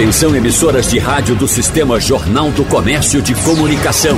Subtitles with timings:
[0.00, 4.16] Atenção emissoras de rádio do Sistema Jornal do Comércio de Comunicação.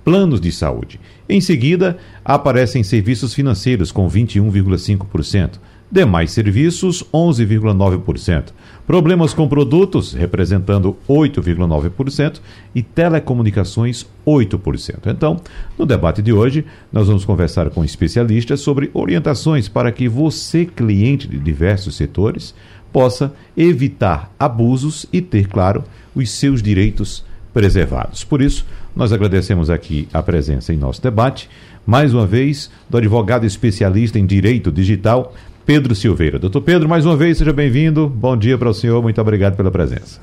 [0.05, 1.00] planos de saúde.
[1.28, 5.59] Em seguida, aparecem serviços financeiros com 21,5%.
[5.95, 8.47] Demais serviços, 11,9%.
[8.84, 12.41] Problemas com produtos, representando 8,9%.
[12.75, 15.06] E telecomunicações, 8%.
[15.06, 15.41] Então,
[15.78, 21.28] no debate de hoje, nós vamos conversar com especialistas sobre orientações para que você, cliente
[21.28, 22.56] de diversos setores,
[22.92, 28.25] possa evitar abusos e ter, claro, os seus direitos preservados.
[28.25, 31.48] Por isso, nós agradecemos aqui a presença em nosso debate,
[31.86, 35.33] mais uma vez, do advogado especialista em direito digital,
[35.67, 36.39] Pedro Silveira.
[36.39, 38.09] Doutor Pedro, mais uma vez, seja bem-vindo.
[38.09, 40.20] Bom dia para o senhor, muito obrigado pela presença.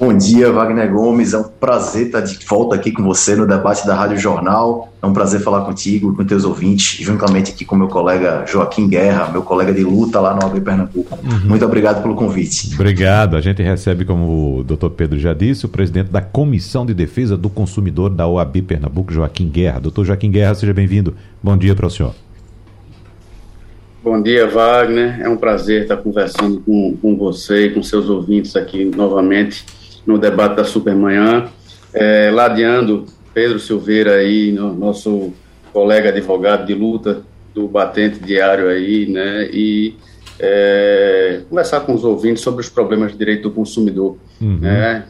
[0.00, 1.34] Bom dia, Wagner Gomes.
[1.34, 4.90] É um prazer estar de volta aqui com você no debate da Rádio Jornal.
[5.02, 9.28] É um prazer falar contigo, com teus ouvintes, juntamente aqui com meu colega Joaquim Guerra,
[9.30, 11.18] meu colega de luta lá no AB Pernambuco.
[11.22, 11.50] Uhum.
[11.50, 12.74] Muito obrigado pelo convite.
[12.74, 13.36] Obrigado.
[13.36, 17.36] A gente recebe, como o doutor Pedro já disse, o presidente da Comissão de Defesa
[17.36, 19.80] do Consumidor da OAB Pernambuco, Joaquim Guerra.
[19.80, 21.14] Doutor Joaquim Guerra, seja bem-vindo.
[21.42, 22.14] Bom dia para o senhor.
[24.02, 25.20] Bom dia, Wagner.
[25.20, 29.66] É um prazer estar conversando com, com você e com seus ouvintes aqui novamente
[30.06, 31.50] no debate da Supermanhã.
[31.92, 35.34] É, ladeando Pedro Silveira aí, no, nosso
[35.70, 37.22] colega advogado de luta
[37.54, 39.50] do Batente Diário aí, né?
[39.52, 39.94] E
[40.38, 44.16] é, conversar com os ouvintes sobre os problemas de direito do consumidor.
[44.40, 44.60] Uhum.
[44.60, 45.04] Né?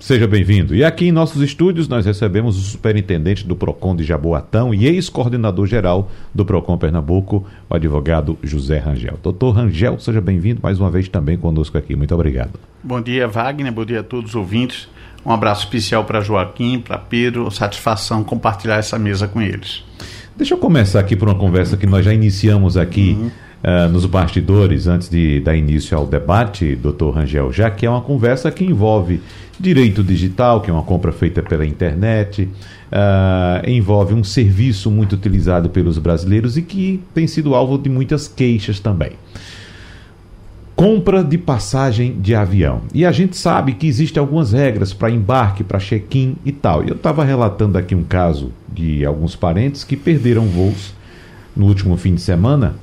[0.00, 0.74] Seja bem-vindo.
[0.74, 5.66] E aqui em nossos estúdios nós recebemos o superintendente do PROCON de Jaboatão e ex-coordenador
[5.66, 9.18] geral do PROCON Pernambuco, o advogado José Rangel.
[9.22, 11.94] Doutor Rangel, seja bem-vindo mais uma vez também conosco aqui.
[11.94, 12.58] Muito obrigado.
[12.82, 13.70] Bom dia, Wagner.
[13.70, 14.88] Bom dia a todos os ouvintes.
[15.24, 17.50] Um abraço especial para Joaquim, para Pedro.
[17.50, 19.84] Satisfação compartilhar essa mesa com eles.
[20.34, 23.18] Deixa eu começar aqui por uma conversa que nós já iniciamos aqui.
[23.20, 23.30] Uhum.
[23.62, 28.00] Uh, nos bastidores, antes de dar início ao debate, doutor Rangel, já que é uma
[28.00, 29.20] conversa que envolve
[29.60, 35.68] Direito digital, que é uma compra feita pela internet, uh, envolve um serviço muito utilizado
[35.68, 39.12] pelos brasileiros e que tem sido alvo de muitas queixas também.
[40.74, 42.80] Compra de passagem de avião.
[42.94, 46.82] E a gente sabe que existem algumas regras para embarque, para check-in e tal.
[46.82, 50.94] Eu estava relatando aqui um caso de alguns parentes que perderam voos
[51.54, 52.76] no último fim de semana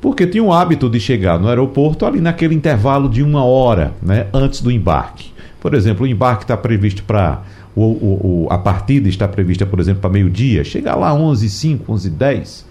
[0.00, 4.26] porque tinham o hábito de chegar no aeroporto ali naquele intervalo de uma hora né,
[4.32, 5.30] antes do embarque.
[5.60, 7.42] Por exemplo, o embarque está previsto para.
[7.74, 10.64] O, o, o, a partida está prevista, por exemplo, para meio-dia.
[10.64, 12.66] Chegar lá 11 05 11 10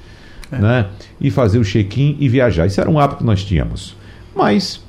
[0.52, 0.58] é.
[0.58, 0.86] né?
[1.20, 2.66] E fazer o check-in e viajar.
[2.66, 3.96] Isso era um hábito que nós tínhamos.
[4.36, 4.82] Mas,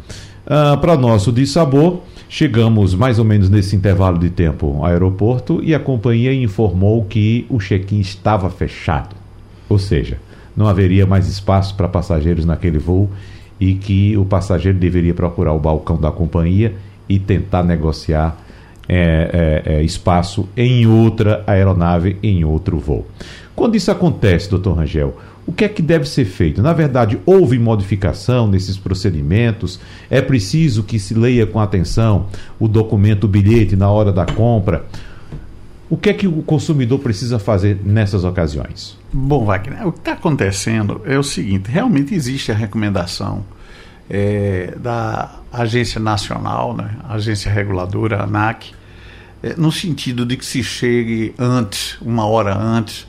[0.47, 5.75] uh, para nosso dissabor, chegamos mais ou menos nesse intervalo de tempo ao aeroporto e
[5.75, 9.17] a companhia informou que o check-in estava fechado.
[9.69, 10.19] Ou seja,
[10.59, 13.09] não haveria mais espaço para passageiros naquele voo
[13.61, 16.75] e que o passageiro deveria procurar o balcão da companhia
[17.09, 18.37] e tentar negociar
[18.89, 23.07] é, é, é, espaço em outra aeronave, em outro voo.
[23.55, 25.17] Quando isso acontece, doutor Rangel,
[25.47, 26.61] o que é que deve ser feito?
[26.61, 29.79] Na verdade, houve modificação nesses procedimentos?
[30.11, 32.27] É preciso que se leia com atenção
[32.59, 34.85] o documento, o bilhete na hora da compra?
[35.91, 38.99] O que é que o consumidor precisa fazer nessas ocasiões?
[39.11, 43.45] Bom, Wagner, o que está acontecendo é o seguinte: realmente existe a recomendação
[44.09, 48.73] é, da Agência Nacional, né, Agência Reguladora, ANAC,
[49.43, 53.07] é, no sentido de que se chegue antes, uma hora antes.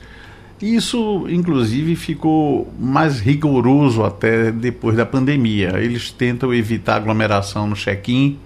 [0.60, 5.78] Isso, inclusive, ficou mais rigoroso até depois da pandemia.
[5.78, 8.38] Eles tentam evitar aglomeração no check-in,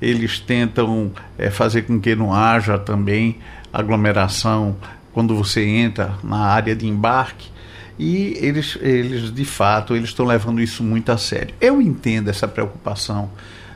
[0.00, 3.36] eles tentam é, fazer com que não haja também
[3.80, 4.76] aglomeração
[5.12, 7.50] quando você entra na área de embarque
[7.98, 11.54] e eles, eles de fato, eles estão levando isso muito a sério.
[11.60, 13.30] Eu entendo essa preocupação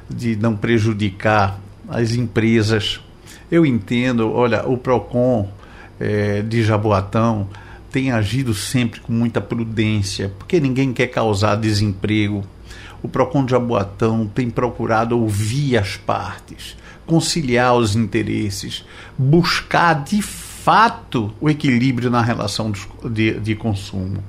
[0.08, 1.58] de não prejudicar
[1.88, 3.00] as empresas.
[3.50, 5.48] Eu entendo, olha, o PROCON
[5.98, 7.48] é, de Jaboatão
[7.90, 12.44] tem agido sempre com muita prudência, porque ninguém quer causar desemprego.
[13.02, 16.76] o PROCON de Jaboatão tem procurado ouvir as partes,
[17.12, 18.86] conciliar os interesses,
[19.18, 22.72] buscar de fato o equilíbrio na relação
[23.04, 24.24] de, de consumo.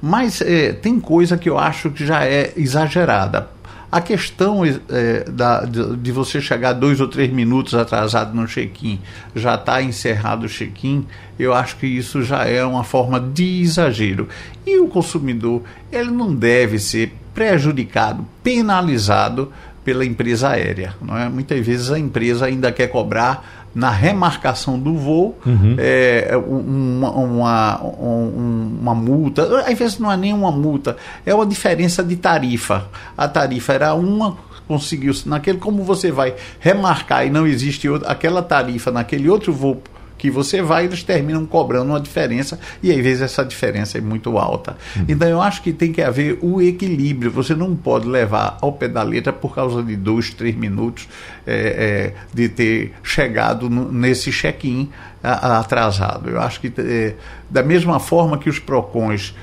[0.00, 3.50] Mas é, tem coisa que eu acho que já é exagerada.
[3.90, 8.98] A questão é, da, de, você chegar dois ou três minutos atrasado no check-in,
[9.36, 11.06] já está encerrado o check-in,
[11.38, 14.26] eu acho que isso já é uma forma de exagero.
[14.66, 15.60] E o consumidor,
[15.92, 19.52] ele não deve ser prejudicado, penalizado
[19.84, 20.94] pela empresa aérea.
[21.00, 21.28] Não é?
[21.28, 25.76] Muitas vezes a empresa ainda quer cobrar na remarcação do voo uhum.
[25.78, 29.60] é, uma, uma, uma, multa.
[29.66, 32.86] Às vezes não é nem uma multa, é uma diferença de tarifa.
[33.16, 34.36] A tarifa era uma,
[34.68, 39.82] conseguiu naquele como você vai remarcar e não existe outra, aquela tarifa naquele outro voo
[40.22, 44.38] que você vai, eles terminam cobrando uma diferença e às vezes essa diferença é muito
[44.38, 44.76] alta.
[44.94, 45.06] Uhum.
[45.08, 47.28] Então eu acho que tem que haver o equilíbrio.
[47.32, 51.08] Você não pode levar ao pé da letra por causa de dois, três minutos
[51.44, 54.90] é, é, de ter chegado no, nesse check-in
[55.24, 56.30] atrasado.
[56.30, 57.16] Eu acho que é,
[57.50, 59.34] da mesma forma que os PROCONs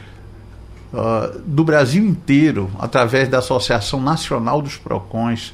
[0.93, 5.53] uh, do Brasil inteiro, através da Associação Nacional dos PROCONs,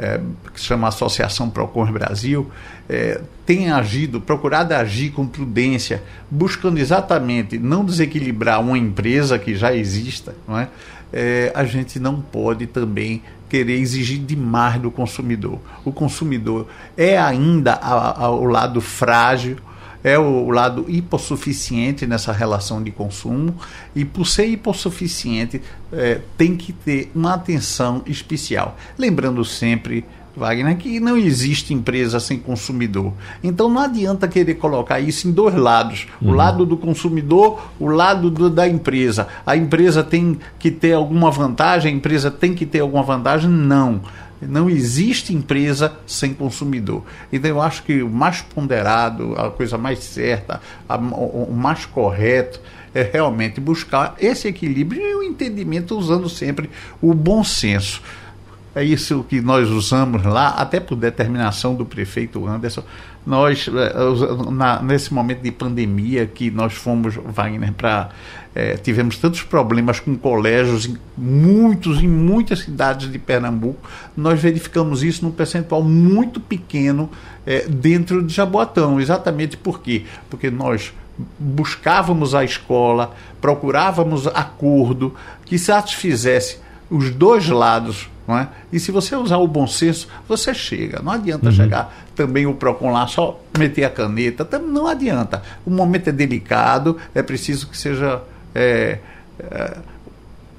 [0.00, 0.18] é,
[0.54, 2.50] que se chama Associação Procons Brasil,
[2.88, 9.74] é, tem agido, procurado agir com prudência, buscando exatamente não desequilibrar uma empresa que já
[9.74, 10.68] exista, não é?
[11.12, 15.58] é a gente não pode também querer exigir demais do consumidor.
[15.84, 17.78] O consumidor é ainda
[18.30, 19.58] o lado frágil
[20.02, 23.54] é o lado hipossuficiente nessa relação de consumo
[23.94, 25.60] e por ser hipossuficiente
[25.92, 28.76] é, tem que ter uma atenção especial.
[28.98, 30.04] Lembrando sempre
[30.36, 33.12] Wagner, que não existe empresa sem consumidor.
[33.42, 36.30] Então não adianta querer colocar isso em dois lados: uhum.
[36.30, 39.28] o lado do consumidor, o lado do, da empresa.
[39.44, 43.50] A empresa tem que ter alguma vantagem, a empresa tem que ter alguma vantagem.
[43.50, 44.00] Não.
[44.40, 47.04] Não existe empresa sem consumidor.
[47.32, 51.84] Então eu acho que o mais ponderado, a coisa mais certa, a, o, o mais
[51.84, 52.60] correto
[52.94, 56.70] é realmente buscar esse equilíbrio e o entendimento usando sempre
[57.00, 58.02] o bom senso.
[58.74, 62.84] É isso que nós usamos lá, até por determinação do prefeito Anderson.
[63.26, 68.10] Nós, eh, na, nesse momento de pandemia, que nós fomos, Wagner, para.
[68.52, 75.04] É, tivemos tantos problemas com colégios, em muitos, em muitas cidades de Pernambuco, nós verificamos
[75.04, 77.08] isso num percentual muito pequeno
[77.46, 79.00] é, dentro de Jaboatão.
[79.00, 80.04] Exatamente por quê?
[80.28, 80.92] Porque nós
[81.38, 85.14] buscávamos a escola, procurávamos acordo
[85.44, 86.58] que satisfizesse
[86.90, 88.48] os dois lados não é?
[88.72, 91.02] E se você usar o bom senso, você chega.
[91.02, 91.52] Não adianta uhum.
[91.52, 94.46] chegar também o PROCON lá só meter a caneta.
[94.58, 95.42] Não adianta.
[95.66, 98.22] O momento é delicado, é preciso que seja.
[98.54, 98.98] É,
[99.40, 99.76] é,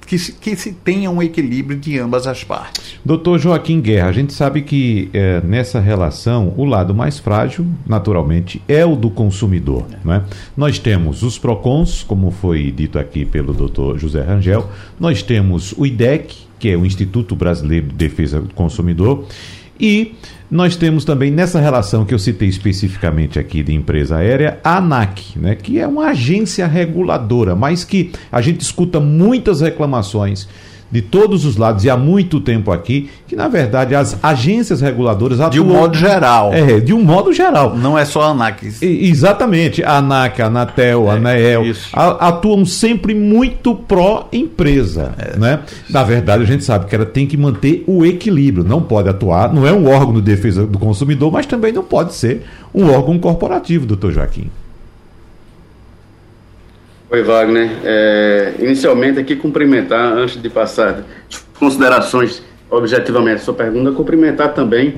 [0.06, 2.98] que se, que se tenha um equilíbrio de ambas as partes.
[3.02, 8.60] Doutor Joaquim Guerra, a gente sabe que é, nessa relação o lado mais frágil, naturalmente,
[8.68, 9.86] é o do consumidor.
[9.90, 10.06] É.
[10.06, 10.22] Né?
[10.54, 14.68] Nós temos os PROCONs, como foi dito aqui pelo doutor José Rangel,
[15.00, 19.26] nós temos o IDEC, que é o Instituto Brasileiro de Defesa do Consumidor,
[19.80, 20.14] e
[20.48, 25.36] nós temos também nessa relação que eu citei especificamente aqui de empresa aérea, a ANAC,
[25.36, 30.46] né, que é uma agência reguladora, mas que a gente escuta muitas reclamações
[30.92, 35.40] de todos os lados e há muito tempo aqui, que na verdade as agências reguladoras
[35.40, 35.50] atuam.
[35.50, 36.52] De um modo geral.
[36.52, 37.74] É, de um modo geral.
[37.74, 38.74] Não é só a ANAC.
[38.82, 39.82] E, exatamente.
[39.82, 41.62] A ANAC, a Anatel, é, a ANEEL
[41.94, 45.14] a, atuam sempre muito pró-empresa.
[45.16, 45.60] É, né?
[45.88, 48.62] Na verdade, a gente sabe que ela tem que manter o equilíbrio.
[48.62, 52.12] Não pode atuar, não é um órgão de defesa do consumidor, mas também não pode
[52.14, 52.42] ser
[52.74, 54.50] um órgão corporativo, doutor Joaquim.
[57.12, 57.70] Oi, Wagner.
[57.84, 61.04] É, inicialmente, aqui cumprimentar, antes de passar
[61.58, 64.94] considerações objetivamente sua pergunta, cumprimentar também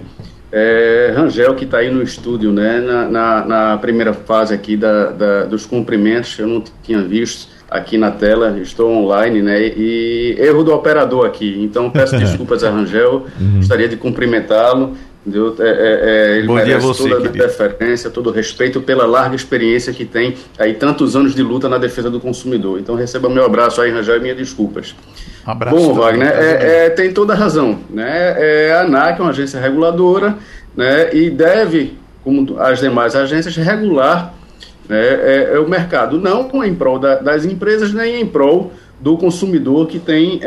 [0.52, 5.10] é, Rangel, que está aí no estúdio, né, na, na, na primeira fase aqui da,
[5.10, 10.62] da, dos cumprimentos, eu não tinha visto aqui na tela, estou online, né, e erro
[10.62, 13.56] do operador aqui, então peço desculpas a Rangel, uhum.
[13.56, 15.56] gostaria de cumprimentá-lo Entendeu?
[15.58, 16.00] É, é,
[16.34, 19.90] é, ele Bom merece dia você, toda a deferência, todo o respeito pela larga experiência
[19.90, 22.78] que tem aí tantos anos de luta na defesa do consumidor.
[22.78, 24.94] Então receba meu abraço aí, Rangel, e minhas desculpas.
[25.46, 25.76] Um abraço.
[25.76, 27.78] Bom, Wagner, é, é, tem toda a razão.
[27.88, 28.34] Né?
[28.36, 30.36] É, a ANAC é uma agência reguladora
[30.76, 31.14] né?
[31.14, 34.34] e deve, como as demais agências, regular
[34.86, 35.58] né?
[35.58, 40.38] o mercado, não em prol da, das empresas, nem em prol do consumidor que tem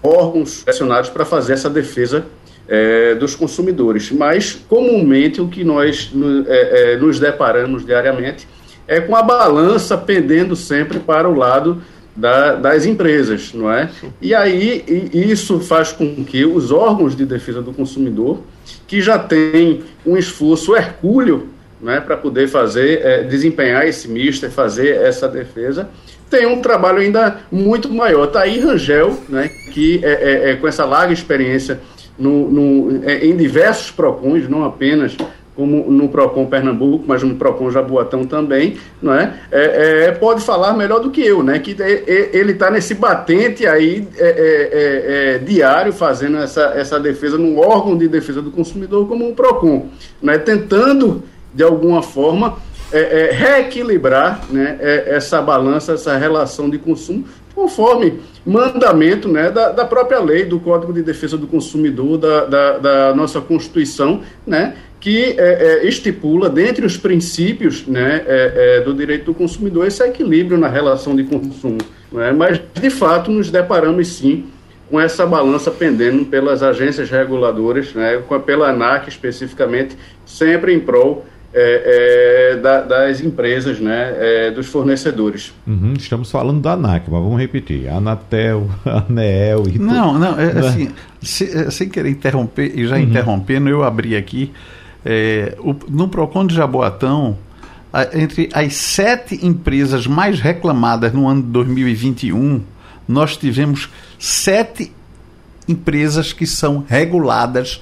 [0.00, 2.24] órgãos pressionados para fazer essa defesa
[2.68, 4.10] é, dos consumidores.
[4.10, 6.12] Mas, comumente, o que nós
[6.46, 8.46] é, é, nos deparamos diariamente
[8.86, 11.82] é com a balança pendendo sempre para o lado
[12.14, 13.88] da, das empresas, não é?
[14.20, 18.40] E aí e isso faz com que os órgãos de defesa do consumidor,
[18.86, 21.48] que já têm um esforço hercúleo
[21.80, 25.88] né, para poder fazer, é, desempenhar esse mister, fazer essa defesa,
[26.30, 28.28] tem um trabalho ainda muito maior.
[28.28, 31.80] Está aí Rangel, né, que é, é, é, com essa larga experiência
[32.18, 35.16] no, no, é, em diversos PROCONs, não apenas
[35.54, 39.34] como no PROCON Pernambuco, mas no PROCON Jaboatão também, não é?
[39.50, 41.58] é, é pode falar melhor do que eu, né?
[41.58, 41.76] Que
[42.32, 47.96] ele está nesse batente aí é, é, é, diário fazendo essa, essa defesa num órgão
[47.96, 49.88] de defesa do consumidor como o PROCON,
[50.22, 50.38] né?
[50.38, 51.22] tentando,
[51.54, 52.56] de alguma forma,
[53.30, 54.76] reequilibrar né?
[55.06, 60.92] essa balança, essa relação de consumo, conforme mandamento né, da, da, própria lei, do Código
[60.92, 66.86] de Defesa do Consumidor, da, da, da nossa Constituição, né, que é, é, estipula, dentre
[66.86, 71.78] os princípios né, é, é do direito do consumidor, esse equilíbrio na relação de consumo.
[72.10, 74.46] Né, mas, de fato, nos deparamos sim
[74.90, 82.52] com essa balança pendendo pelas agências reguladoras, né, pela ANAC especificamente, sempre em prol é,
[82.54, 85.52] é, da, das empresas, né, é, dos fornecedores.
[85.66, 90.60] Uhum, estamos falando da ANAC, mas vamos repetir: Anatel, ANEEL e Não, não, é, né?
[90.66, 90.90] assim,
[91.20, 93.02] se, é, sem querer interromper, e já uhum.
[93.02, 94.50] interrompendo, eu abri aqui,
[95.04, 97.36] é, o, no PROCON de Jaboatão,
[97.92, 102.62] a, entre as sete empresas mais reclamadas no ano de 2021,
[103.06, 104.90] nós tivemos sete
[105.68, 107.80] empresas que são reguladas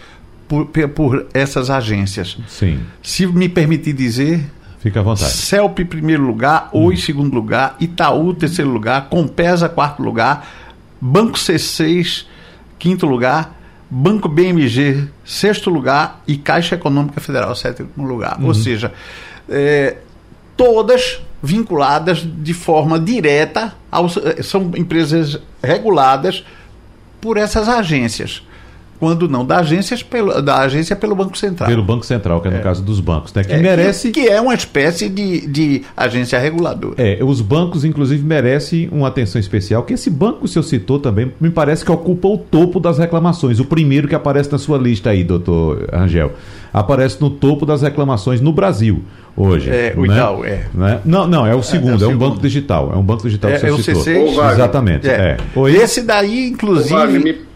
[0.50, 2.36] por, por essas agências.
[2.48, 2.80] Sim.
[3.00, 4.44] Se me permitir dizer,
[4.80, 5.30] Fica à vontade.
[5.30, 7.00] CELP em primeiro lugar, Oi em hum.
[7.00, 10.48] segundo lugar, Itaú terceiro lugar, Compesa quarto lugar,
[11.00, 12.26] Banco C6
[12.78, 13.54] quinto lugar,
[13.88, 18.40] Banco BMG sexto lugar e Caixa Econômica Federal sétimo lugar.
[18.40, 18.46] Uhum.
[18.46, 18.92] Ou seja,
[19.48, 19.98] é,
[20.56, 26.44] todas vinculadas de forma direta aos, são empresas reguladas
[27.20, 28.42] por essas agências
[29.00, 31.66] quando não da agência pelo, da agência pelo Banco Central.
[31.70, 32.60] Pelo Banco Central, que é no é.
[32.60, 33.42] caso dos bancos, né?
[33.42, 34.10] Que é, merece.
[34.10, 36.96] Que, que, é uma espécie de, de agência reguladora.
[36.98, 40.98] É, os bancos, inclusive, merecem uma atenção especial, que esse banco que o senhor citou
[40.98, 43.58] também, me parece que ocupa o topo das reclamações.
[43.58, 46.32] O primeiro que aparece na sua lista aí, doutor Angel.
[46.70, 49.02] Aparece no topo das reclamações no Brasil
[49.34, 49.70] hoje.
[49.70, 50.14] É, o né?
[50.14, 50.66] Itaú, é.
[50.74, 51.00] Né?
[51.06, 52.92] Não, não, é o segundo, é, é, o é um banco digital.
[52.94, 54.28] É um banco digital é, que você é citou.
[54.28, 55.08] O C6, Exatamente.
[55.08, 55.36] É.
[55.56, 55.70] É.
[55.70, 57.49] Esse daí, inclusive.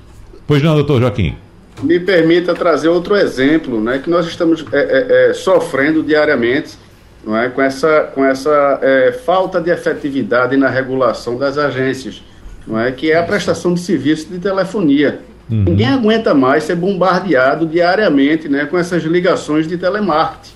[0.47, 1.37] Pois não, doutor Joaquim.
[1.83, 6.79] Me permita trazer outro exemplo, né, que nós estamos é, é, é, sofrendo diariamente,
[7.27, 12.23] não é, com essa, com essa é, falta de efetividade na regulação das agências,
[12.67, 15.21] não é, que é a prestação de serviço de telefonia.
[15.51, 15.65] Uhum.
[15.65, 20.55] Ninguém aguenta mais ser bombardeado diariamente, né, com essas ligações de telemarketing,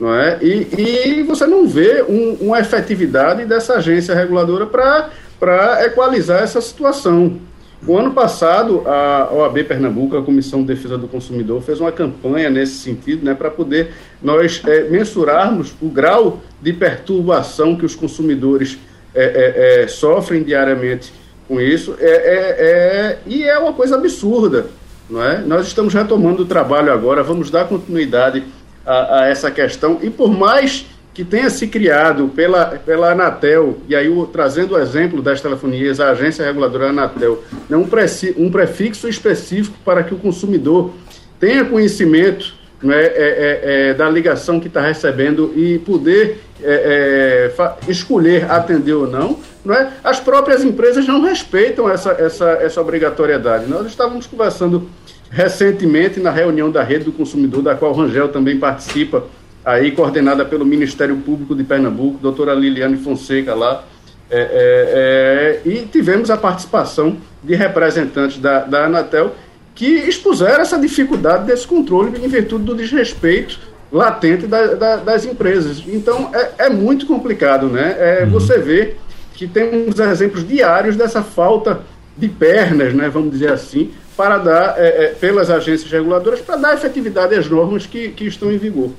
[0.00, 0.38] não é?
[0.42, 7.38] E, e você não vê um, uma efetividade dessa agência reguladora para equalizar essa situação.
[7.86, 12.48] O ano passado, a OAB Pernambuco, a Comissão de Defesa do Consumidor, fez uma campanha
[12.48, 13.90] nesse sentido, né, para poder
[14.22, 18.78] nós é, mensurarmos o grau de perturbação que os consumidores
[19.14, 21.12] é, é, é sofrem diariamente
[21.46, 24.66] com isso, é, é, e é uma coisa absurda.
[25.08, 25.38] Não é?
[25.38, 28.42] Nós estamos retomando o trabalho agora, vamos dar continuidade
[28.84, 30.86] a, a essa questão, e por mais
[31.16, 35.98] que tenha se criado pela, pela Anatel, e aí o, trazendo o exemplo das telefonias,
[35.98, 40.92] a agência reguladora Anatel, né, um, preci, um prefixo específico para que o consumidor
[41.40, 47.90] tenha conhecimento né, é, é, é, da ligação que está recebendo e poder é, é
[47.90, 49.90] escolher atender ou não, não é?
[50.04, 53.64] as próprias empresas não respeitam essa, essa, essa obrigatoriedade.
[53.70, 54.90] Nós estávamos conversando
[55.30, 59.24] recentemente na reunião da rede do consumidor, da qual o Rangel também participa,
[59.66, 63.82] aí coordenada pelo Ministério Público de Pernambuco, doutora Liliane Fonseca lá,
[64.30, 69.34] é, é, é, e tivemos a participação de representantes da, da Anatel
[69.74, 73.58] que expuseram essa dificuldade desse controle em virtude do desrespeito
[73.90, 75.82] latente da, da, das empresas.
[75.86, 77.96] Então é, é muito complicado, né?
[77.98, 78.30] É, uhum.
[78.30, 78.94] Você vê
[79.34, 81.80] que temos exemplos diários dessa falta
[82.16, 87.34] de pernas, né, vamos dizer assim, para dar, é, pelas agências reguladoras, para dar efetividade
[87.34, 88.90] às normas que, que estão em vigor.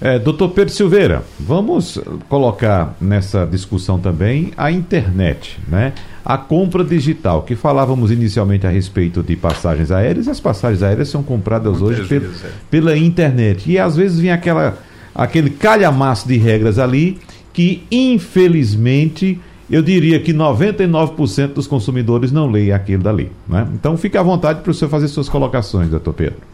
[0.00, 5.92] É, doutor Pedro Silveira, vamos colocar nessa discussão também a internet, né?
[6.24, 11.22] A compra digital, que falávamos inicialmente a respeito de passagens aéreas, as passagens aéreas são
[11.22, 12.48] compradas Muitas hoje é.
[12.70, 13.70] pela internet.
[13.70, 14.78] E às vezes vem aquela,
[15.14, 17.18] aquele calhamaço de regras ali
[17.52, 19.38] que, infelizmente,
[19.70, 23.30] eu diria que 99% dos consumidores não leem aquilo dali.
[23.48, 23.66] Né?
[23.74, 26.53] Então fique à vontade para o senhor fazer suas colocações, doutor Pedro.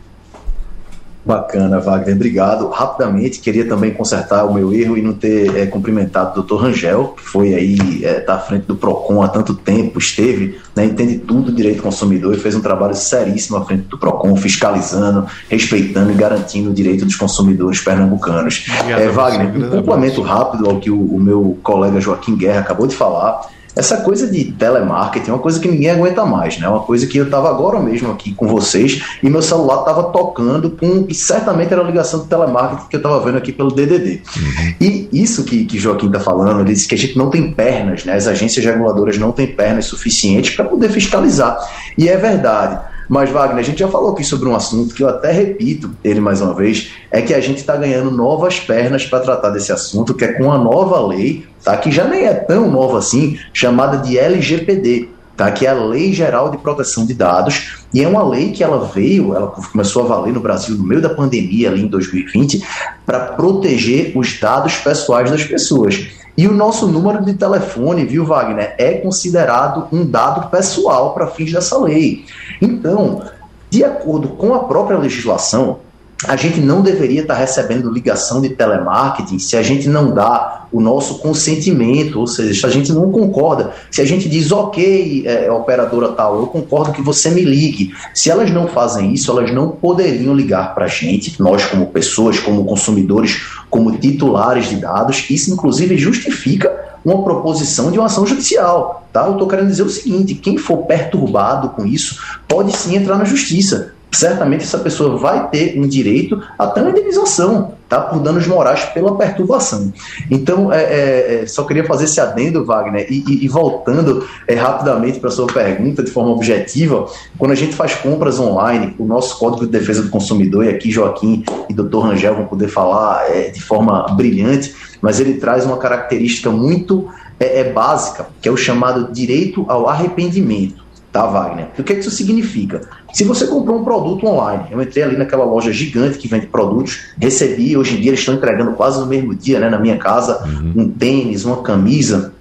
[1.31, 2.69] Bacana, Wagner, obrigado.
[2.69, 7.15] Rapidamente, queria também consertar o meu erro e não ter é, cumprimentado o doutor Rangel,
[7.17, 11.19] que foi aí, está é, à frente do PROCON há tanto tempo, esteve, né, entende
[11.19, 16.15] tudo direito consumidor e fez um trabalho seríssimo à frente do PROCON, fiscalizando, respeitando e
[16.15, 18.67] garantindo o direito dos consumidores pernambucanos.
[18.81, 22.89] Obrigado, é, Wagner, um complemento rápido ao que o, o meu colega Joaquim Guerra acabou
[22.89, 26.69] de falar essa coisa de telemarketing é uma coisa que ninguém aguenta mais, né?
[26.69, 30.71] Uma coisa que eu estava agora mesmo aqui com vocês e meu celular estava tocando
[30.71, 34.23] com e certamente era a ligação do telemarketing que eu estava vendo aqui pelo DDD.
[34.37, 34.75] Uhum.
[34.81, 38.05] E isso que, que Joaquim está falando, ele disse que a gente não tem pernas,
[38.05, 38.15] né?
[38.15, 41.57] As agências reguladoras não têm pernas suficientes para poder fiscalizar.
[41.97, 42.90] E é verdade.
[43.11, 46.21] Mas, Wagner, a gente já falou aqui sobre um assunto que eu até repito ele
[46.21, 50.15] mais uma vez, é que a gente está ganhando novas pernas para tratar desse assunto,
[50.15, 51.77] que é com a nova lei, tá?
[51.77, 55.09] que já nem é tão nova assim, chamada de LGPD,
[55.41, 55.51] tá?
[55.51, 58.85] que é a Lei Geral de Proteção de Dados, e é uma lei que ela
[58.85, 62.63] veio, ela começou a valer no Brasil no meio da pandemia, ali em 2020,
[63.07, 66.09] para proteger os dados pessoais das pessoas.
[66.37, 71.53] E o nosso número de telefone, viu, Wagner, é considerado um dado pessoal para fins
[71.53, 72.27] dessa lei.
[72.61, 73.23] Então,
[73.71, 75.79] de acordo com a própria legislação,
[76.27, 80.81] a gente não deveria estar recebendo ligação de telemarketing se a gente não dá o
[80.81, 83.73] nosso consentimento, ou seja, se a gente não concorda.
[83.91, 87.93] Se a gente diz, ok, é, operadora tal, eu concordo que você me ligue.
[88.15, 92.39] Se elas não fazem isso, elas não poderiam ligar para a gente, nós como pessoas,
[92.39, 95.25] como consumidores, como titulares de dados.
[95.29, 99.07] Isso, inclusive, justifica uma proposição de uma ação judicial.
[99.13, 99.27] Tá?
[99.27, 103.25] Eu estou querendo dizer o seguinte: quem for perturbado com isso pode sim entrar na
[103.25, 108.01] justiça certamente essa pessoa vai ter um direito até uma indenização, tá?
[108.01, 109.93] Por danos morais pela perturbação.
[110.31, 114.55] Então, é, é, é só queria fazer esse adendo, Wagner, e, e, e voltando é,
[114.55, 117.07] rapidamente para sua pergunta de forma objetiva,
[117.39, 120.91] quando a gente faz compras online, o nosso Código de Defesa do Consumidor, e aqui
[120.91, 121.99] Joaquim e Dr.
[121.99, 127.61] Rangel vão poder falar é, de forma brilhante, mas ele traz uma característica muito é,
[127.61, 131.69] é básica, que é o chamado direito ao arrependimento tá, Wagner?
[131.79, 132.83] O que, é que isso significa?
[133.13, 137.01] Se você comprou um produto online, eu entrei ali naquela loja gigante que vende produtos,
[137.19, 140.45] recebi, hoje em dia eles estão entregando quase no mesmo dia, né, na minha casa,
[140.45, 140.85] uhum.
[140.85, 142.33] um tênis, uma camisa.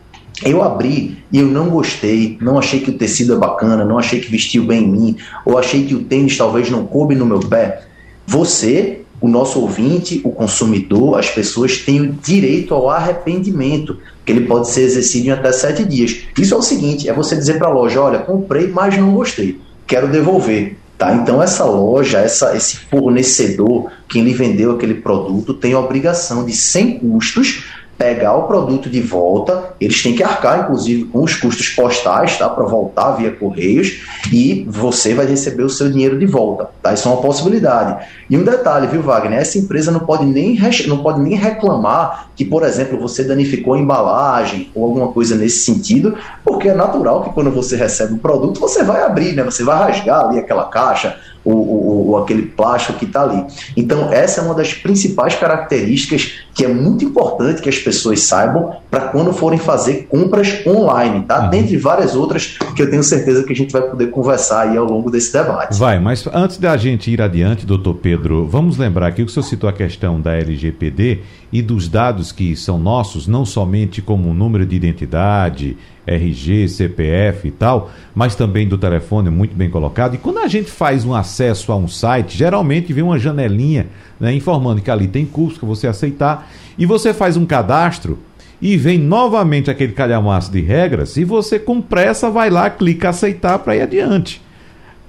[0.44, 4.20] Eu abri e eu não gostei, não achei que o tecido é bacana, não achei
[4.20, 7.40] que vestiu bem em mim, ou achei que o tênis talvez não coube no meu
[7.40, 7.84] pé.
[8.26, 14.46] Você o nosso ouvinte, o consumidor, as pessoas têm o direito ao arrependimento, que ele
[14.46, 16.22] pode ser exercido em até sete dias.
[16.38, 19.60] Isso é o seguinte: é você dizer para a loja, olha, comprei, mas não gostei,
[19.90, 20.78] quero devolver.
[20.98, 21.14] Tá?
[21.14, 26.54] Então essa loja, essa, esse fornecedor, quem lhe vendeu aquele produto, tem a obrigação de,
[26.54, 27.64] sem custos,
[28.00, 32.48] pegar o produto de volta, eles têm que arcar, inclusive, com os custos postais, tá?
[32.48, 34.00] Para voltar via Correios,
[34.32, 36.94] e você vai receber o seu dinheiro de volta, tá?
[36.94, 38.08] Isso é uma possibilidade.
[38.30, 39.38] E um detalhe, viu, Wagner?
[39.38, 40.58] Essa empresa não pode nem,
[40.88, 45.66] não pode nem reclamar que, por exemplo, você danificou a embalagem ou alguma coisa nesse
[45.66, 49.44] sentido, porque é natural que quando você recebe o produto, você vai abrir, né?
[49.44, 51.18] Você vai rasgar ali aquela caixa,
[51.50, 53.46] ou, ou, ou aquele plástico que está ali.
[53.76, 58.76] Então, essa é uma das principais características que é muito importante que as pessoas saibam
[58.92, 61.44] para quando forem fazer compras online, tá?
[61.44, 61.50] Uhum.
[61.50, 64.86] Dentre várias outras que eu tenho certeza que a gente vai poder conversar aí ao
[64.86, 65.78] longo desse debate.
[65.78, 69.44] Vai, mas antes da gente ir adiante, doutor Pedro, vamos lembrar aqui que o senhor
[69.46, 71.20] citou a questão da LGPD
[71.52, 75.78] e dos dados que são nossos, não somente como número de identidade,
[76.16, 80.16] RG, CPF e tal, mas também do telefone, muito bem colocado.
[80.16, 83.88] E quando a gente faz um acesso a um site, geralmente vem uma janelinha
[84.20, 88.20] né, informando que ali tem custo que você aceitar, e você faz um cadastro
[88.62, 93.60] e vem novamente aquele calhamaço de regras, e você com pressa vai lá, clica aceitar
[93.60, 94.42] para ir adiante.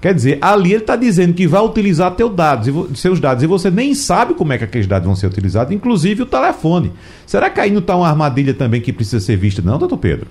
[0.00, 3.70] Quer dizer, ali ele está dizendo que vai utilizar teu dados, seus dados, e você
[3.70, 6.92] nem sabe como é que aqueles dados vão ser utilizados, inclusive o telefone.
[7.26, 10.28] Será que aí não está uma armadilha também que precisa ser vista, não, doutor Pedro?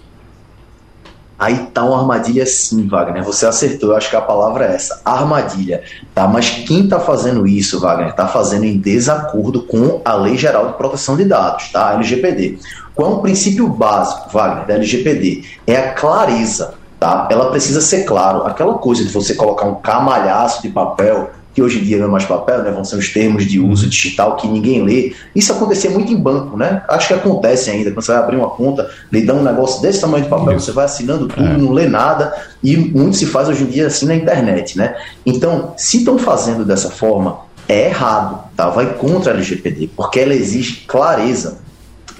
[1.39, 3.23] Aí tá uma armadilha sim, Wagner.
[3.23, 5.81] Você acertou, eu acho que a palavra é essa, armadilha.
[6.13, 6.27] Tá?
[6.27, 10.73] Mas quem está fazendo isso, Wagner, está fazendo em desacordo com a Lei Geral de
[10.73, 11.91] Proteção de Dados, tá?
[11.91, 12.59] A LGPD.
[12.93, 15.45] Qual é o princípio básico, Wagner, da LGPD?
[15.65, 16.73] É a clareza.
[16.99, 17.29] Tá?
[17.31, 18.45] Ela precisa ser claro.
[18.45, 22.09] Aquela coisa de você colocar um camalhaço de papel que hoje em dia não é
[22.09, 22.71] mais papel, né?
[22.71, 23.89] vão ser os termos de uso uhum.
[23.89, 25.13] digital que ninguém lê.
[25.35, 26.83] Isso acontecia muito em banco, né?
[26.87, 27.91] Acho que acontece ainda.
[27.91, 30.71] Quando você vai abrir uma conta, lhe dão um negócio desse tamanho de papel, você
[30.71, 31.57] vai assinando tudo, é.
[31.57, 32.33] não lê nada,
[32.63, 34.95] e muito se faz hoje em dia assim na internet, né?
[35.25, 38.69] Então, se estão fazendo dessa forma, é errado, tá?
[38.69, 41.59] Vai contra a LGPD, porque ela exige clareza.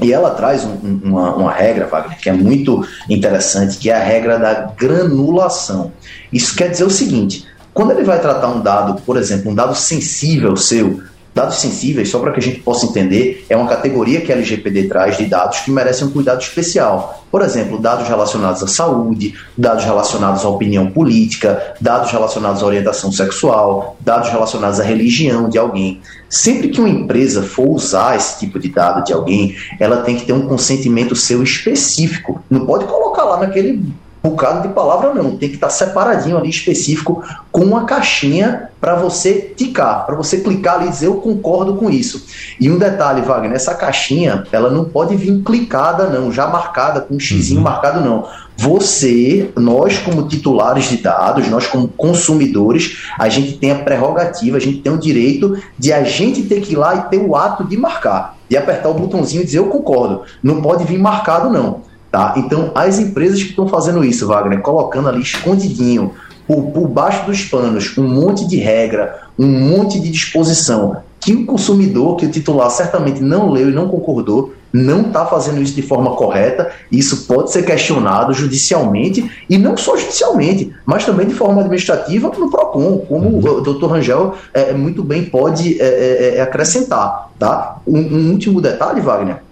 [0.02, 4.04] E ela traz um, uma, uma, regra, Wagner, que é muito interessante, que é a
[4.04, 5.92] regra da granulação.
[6.32, 7.46] Isso quer dizer o seguinte:
[7.80, 11.02] quando ele vai tratar um dado, por exemplo, um dado sensível seu,
[11.34, 14.88] Dados sensíveis, só para que a gente possa entender, é uma categoria que a LGPD
[14.88, 17.24] traz de dados que merecem um cuidado especial.
[17.32, 23.12] Por exemplo, dados relacionados à saúde, dados relacionados à opinião política, dados relacionados à orientação
[23.12, 26.02] sexual, dados relacionados à religião de alguém.
[26.28, 30.26] Sempre que uma empresa for usar esse tipo de dado de alguém, ela tem que
[30.26, 32.44] ter um consentimento seu específico.
[32.50, 33.82] Não pode colocar lá naquele
[34.21, 39.53] bocado de palavra não, tem que estar separadinho ali específico com uma caixinha para você
[39.55, 42.25] ticar, para você clicar ali e dizer eu concordo com isso.
[42.60, 47.15] E um detalhe, Wagner, essa caixinha, ela não pode vir clicada não, já marcada com
[47.15, 47.63] um xizinho uhum.
[47.63, 48.27] marcado não.
[48.58, 54.60] Você, nós como titulares de dados, nós como consumidores, a gente tem a prerrogativa, a
[54.60, 57.63] gente tem o direito de a gente ter que ir lá e ter o ato
[57.63, 60.23] de marcar, de apertar o botãozinho e dizer eu concordo.
[60.43, 61.88] Não pode vir marcado não.
[62.12, 62.34] Tá?
[62.38, 66.13] Então, as empresas que estão fazendo isso, Wagner, colocando ali escondidinho,
[66.48, 71.45] por, por baixo dos panos, um monte de regra, um monte de disposição, que o
[71.45, 75.84] consumidor, que o titular certamente não leu e não concordou, não está fazendo isso de
[75.84, 76.72] forma correta.
[76.91, 82.50] Isso pode ser questionado judicialmente, e não só judicialmente, mas também de forma administrativa no
[82.50, 83.86] PROCON, como o Dr.
[83.86, 87.30] Rangel é, muito bem pode é, é, é, acrescentar.
[87.38, 87.78] Tá?
[87.86, 89.48] Um, um último detalhe, Wagner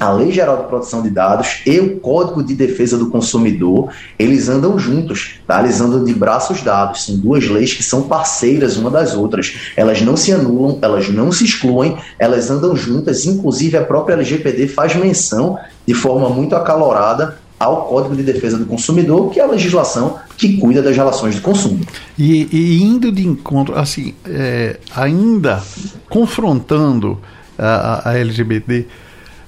[0.00, 4.48] a Lei Geral de Proteção de Dados e o Código de Defesa do Consumidor, eles
[4.48, 5.60] andam juntos, tá?
[5.60, 7.04] Eles andam de braços dados.
[7.04, 9.72] São duas leis que são parceiras uma das outras.
[9.76, 13.26] Elas não se anulam, elas não se excluem, elas andam juntas.
[13.26, 18.64] Inclusive, a própria LGPD faz menção de forma muito acalorada ao Código de Defesa do
[18.64, 21.80] Consumidor, que é a legislação que cuida das relações de consumo.
[22.18, 25.62] E, e indo de encontro, assim, é, ainda
[26.08, 27.20] confrontando
[27.58, 28.86] a, a LGBT,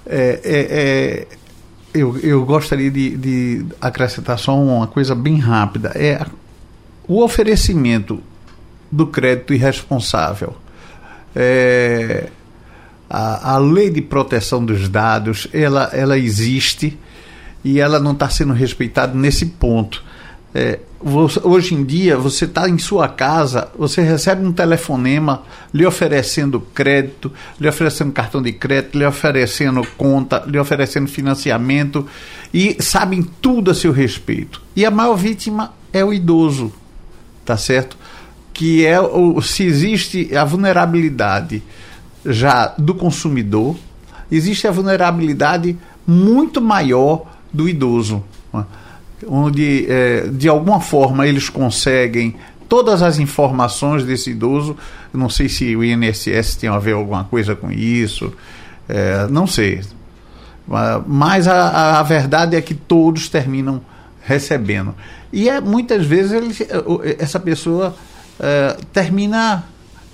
[0.07, 1.27] é, é, é,
[1.95, 5.91] eu, eu gostaria de, de acrescentar só uma coisa bem rápida.
[5.95, 6.25] É
[7.07, 8.23] o oferecimento
[8.91, 10.57] do crédito irresponsável.
[11.35, 12.29] É,
[13.09, 16.99] a, a lei de proteção dos dados ela, ela existe
[17.65, 20.03] e ela não está sendo respeitada nesse ponto.
[20.55, 20.81] É,
[21.43, 27.33] hoje em dia, você está em sua casa, você recebe um telefonema lhe oferecendo crédito,
[27.59, 32.07] lhe oferecendo cartão de crédito, lhe oferecendo conta, lhe oferecendo financiamento
[32.53, 34.61] e sabem tudo a seu respeito.
[34.77, 36.71] E a maior vítima é o idoso,
[37.47, 37.97] tá certo?
[38.53, 41.63] Que é o, se existe a vulnerabilidade
[42.27, 43.75] já do consumidor,
[44.31, 48.23] existe a vulnerabilidade muito maior do idoso.
[48.53, 48.65] Né?
[49.27, 52.37] Onde é, de alguma forma eles conseguem
[52.69, 54.77] todas as informações desse idoso.
[55.13, 58.33] Não sei se o INSS tem a ver alguma coisa com isso,
[58.89, 59.83] é, não sei.
[61.07, 63.81] Mas a, a, verdade é que todos terminam
[64.23, 64.95] recebendo.
[65.33, 66.55] E é, muitas vezes ele,
[67.19, 67.95] essa pessoa
[68.41, 69.65] é, termina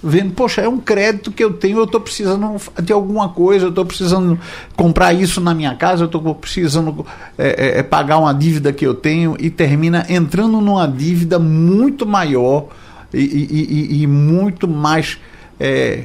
[0.02, 3.70] vendo, poxa, é um crédito que eu tenho, eu estou precisando de alguma coisa, eu
[3.70, 4.38] estou precisando
[4.76, 7.04] comprar isso na minha casa, eu estou precisando
[7.36, 12.06] é, é, é, pagar uma dívida que eu tenho e termina entrando numa dívida muito
[12.06, 12.68] maior
[13.12, 15.18] e, e, e, e muito mais,
[15.58, 16.04] é,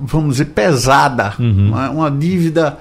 [0.00, 1.34] vamos dizer, pesada.
[1.38, 1.68] Uhum.
[1.68, 2.78] Uma, uma dívida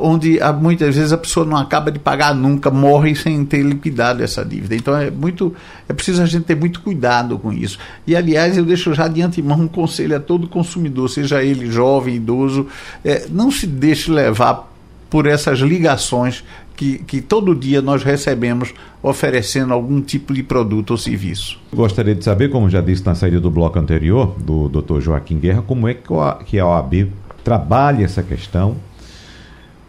[0.00, 4.44] onde muitas vezes a pessoa não acaba de pagar nunca, morre sem ter liquidado essa
[4.44, 4.74] dívida.
[4.74, 5.54] Então é muito,
[5.88, 7.78] é preciso a gente ter muito cuidado com isso.
[8.06, 12.16] E aliás, eu deixo já de antemão um conselho a todo consumidor, seja ele jovem,
[12.16, 12.66] idoso,
[13.04, 14.72] é, não se deixe levar
[15.08, 16.42] por essas ligações
[16.74, 21.58] que, que, todo dia nós recebemos oferecendo algum tipo de produto ou serviço.
[21.72, 25.00] Gostaria de saber, como já disse na saída do bloco anterior, do Dr.
[25.00, 27.08] Joaquim Guerra, como é que a OAB
[27.42, 28.76] trabalha essa questão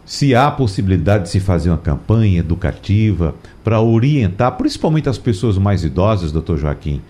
[0.08, 5.84] se há possibilidade de se fazer uma campanha educativa para orientar, principalmente as pessoas mais
[5.84, 7.02] idosas, doutor Joaquim,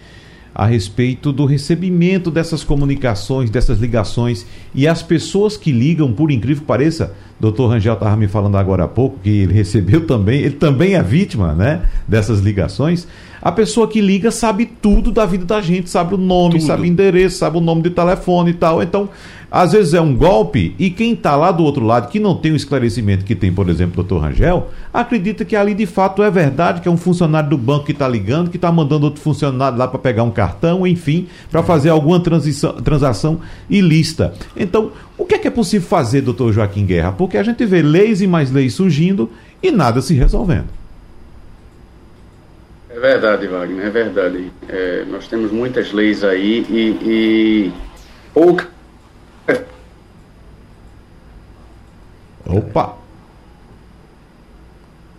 [0.52, 6.62] a respeito do recebimento dessas comunicações, dessas ligações e as pessoas que ligam, por incrível
[6.62, 10.56] que pareça, doutor Rangel estava me falando agora há pouco que ele recebeu também, ele
[10.56, 13.06] também é vítima, né, dessas ligações.
[13.40, 16.66] A pessoa que liga sabe tudo da vida da gente, sabe o nome, tudo.
[16.66, 18.82] sabe o endereço, sabe o nome de telefone e tal.
[18.82, 19.08] Então,
[19.50, 22.52] às vezes é um golpe e quem está lá do outro lado, que não tem
[22.52, 26.30] o esclarecimento que tem, por exemplo, o doutor Rangel, acredita que ali de fato é
[26.30, 29.78] verdade, que é um funcionário do banco que está ligando, que está mandando outro funcionário
[29.78, 34.34] lá para pegar um cartão, enfim, para fazer alguma transição, transação ilícita.
[34.54, 37.12] Então, o que é que é possível fazer, doutor Joaquim Guerra?
[37.12, 39.30] Porque a gente vê leis e mais leis surgindo
[39.62, 40.66] e nada se resolvendo.
[42.98, 44.50] É verdade, Wagner, é verdade.
[44.68, 47.72] É, nós temos muitas leis aí e, e
[48.34, 48.66] poucas
[52.44, 52.96] Opa!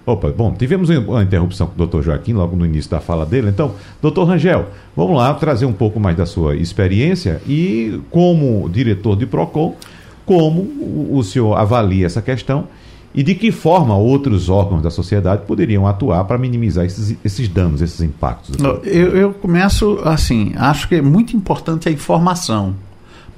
[0.05, 3.47] Opa, bom, tivemos uma interrupção com o doutor Joaquim logo no início da fala dele.
[3.47, 9.15] Então, doutor Rangel, vamos lá trazer um pouco mais da sua experiência e, como diretor
[9.15, 9.77] de PROCON,
[10.25, 12.67] como o senhor avalia essa questão
[13.13, 17.81] e de que forma outros órgãos da sociedade poderiam atuar para minimizar esses, esses danos,
[17.81, 18.55] esses impactos?
[18.83, 22.75] Eu, eu começo assim, acho que é muito importante a informação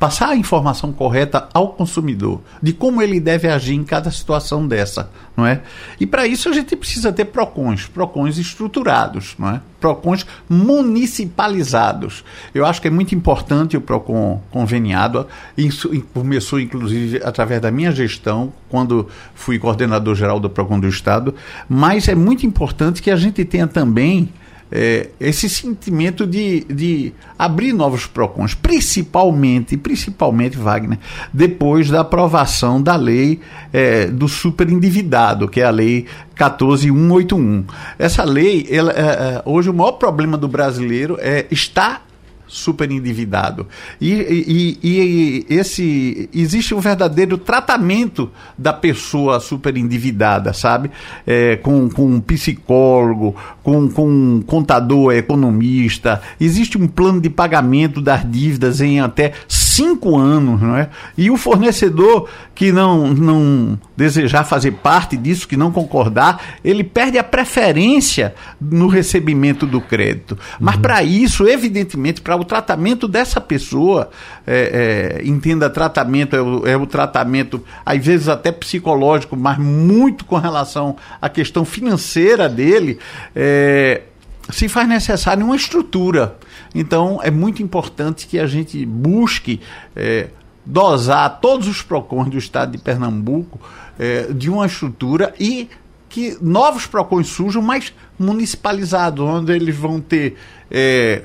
[0.02, 5.12] passar a informação correta ao consumidor de como ele deve agir em cada situação dessa,
[5.38, 5.62] não é?
[6.00, 9.62] E para isso a gente precisa ter PROCONs, PROCONs estruturados, não é?
[9.80, 12.24] PROCONs municipalizados.
[12.52, 17.92] Eu acho que é muito importante o PROCON conveniado, isso começou inclusive através da minha
[17.92, 21.36] gestão, quando fui coordenador geral do PROCON do Estado,
[21.70, 24.34] mas é muito importante que a gente tenha também
[24.72, 30.98] é, esse sentimento de, de abrir novos PROCONs, principalmente, principalmente, Wagner,
[31.34, 33.40] depois da aprovação da lei
[33.74, 36.06] é, do superendividado, que é a lei
[36.36, 37.66] 14181.
[38.00, 42.06] Essa lei, ela, é, é, hoje o maior problema do brasileiro é estar
[42.52, 43.66] super endividado.
[44.00, 50.92] E, e, e, esse existe um verdadeiro tratamento da pessoa super endividada, sabe?
[51.26, 56.22] É, com, com um psicólogo, com, com um contador, economista.
[56.40, 59.32] Existe um plano de pagamento das dívidas em até
[59.72, 60.90] cinco anos, não é?
[61.18, 67.18] E o fornecedor que não, não desejar fazer parte disso, que não concordar, ele perde
[67.18, 70.38] a preferência no recebimento do crédito.
[70.60, 70.82] Mas uhum.
[70.82, 74.10] para isso, evidentemente, para o tratamento dessa pessoa,
[74.46, 80.26] é, é, entenda tratamento, é o, é o tratamento, às vezes até psicológico, mas muito
[80.26, 83.00] com relação à questão financeira dele,
[83.36, 84.02] é,
[84.50, 86.36] se faz necessário uma estrutura.
[86.74, 89.60] Então, é muito importante que a gente busque
[89.96, 90.30] é,
[90.66, 93.60] dosar todos os PROCONs do estado de Pernambuco
[94.00, 95.70] é, de uma estrutura e
[96.08, 100.36] que novos PROCONs surjam, mas municipalizados, onde eles vão ter
[100.70, 101.24] é,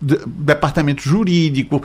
[0.00, 1.82] departamento jurídico,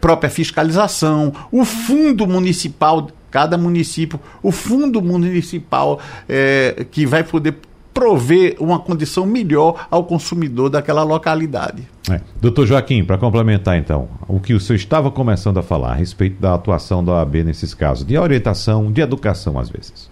[0.00, 7.56] própria fiscalização, o fundo municipal, cada município, o fundo municipal é, que vai poder
[7.96, 11.82] prover uma condição melhor ao consumidor daquela localidade.
[12.10, 12.20] É.
[12.38, 16.38] Doutor Joaquim, para complementar então, o que o senhor estava começando a falar a respeito
[16.38, 20.10] da atuação da OAB nesses casos, de orientação, de educação às vezes.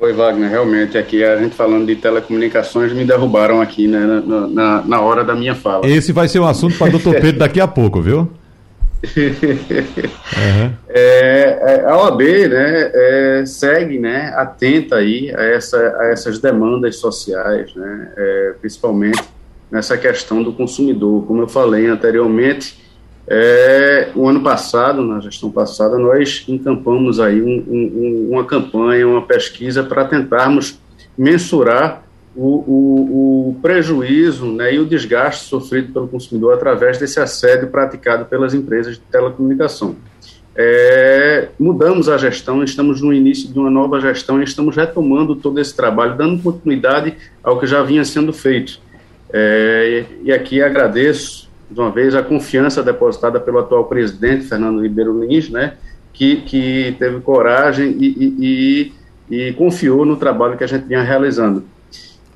[0.00, 4.82] Oi, Wagner, realmente aqui a gente falando de telecomunicações me derrubaram aqui né, na, na,
[4.82, 5.86] na hora da minha fala.
[5.86, 8.28] Esse vai ser um assunto para o doutor Pedro daqui a pouco, viu?
[9.04, 10.72] Uhum.
[10.88, 17.74] é, a OAB né, é, segue né, atenta aí a, essa, a essas demandas sociais,
[17.74, 19.22] né, é, principalmente
[19.70, 21.24] nessa questão do consumidor.
[21.26, 22.78] Como eu falei anteriormente,
[23.28, 29.22] é, o ano passado, na gestão passada, nós encampamos aí um, um, uma campanha, uma
[29.22, 30.80] pesquisa para tentarmos
[31.16, 32.07] mensurar
[32.38, 38.26] o, o, o, prejuízo né, e o desgaste sofrido pelo consumidor através desse assédio praticado
[38.26, 39.96] pelas empresas de telecomunicação.
[40.54, 45.58] É, mudamos a gestão, estamos no início de uma nova gestão e estamos retomando todo
[45.60, 48.80] esse trabalho, dando continuidade ao que já vinha sendo feito.
[49.32, 55.24] É, e aqui agradeço, de uma vez, a confiança depositada pelo atual presidente, Fernando Ribeiro
[55.24, 55.74] Lins, né,
[56.12, 58.92] que, que teve coragem e, e,
[59.30, 61.64] e, e confiou no trabalho que a gente vinha realizando.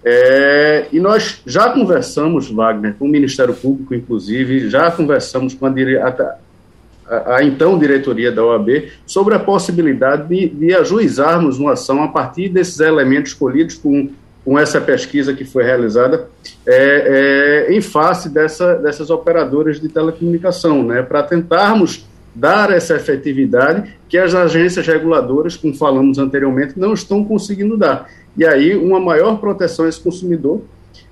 [0.04, 5.70] É, e nós já conversamos, Wagner, com o Ministério Público, inclusive, já conversamos com a,
[5.70, 6.36] a,
[7.06, 12.08] a, a então diretoria da OAB sobre a possibilidade de, de, ajuizarmos uma ação a
[12.08, 14.10] partir desses elementos escolhidos com,
[14.44, 16.28] com essa pesquisa que foi realizada
[16.66, 23.94] é, é, em face dessa, dessas operadoras de telecomunicação, né, para tentarmos dar essa efetividade
[24.08, 29.37] que as agências reguladoras, como falamos anteriormente, não estão conseguindo dar e aí uma maior
[29.38, 30.62] proteção a esse consumidor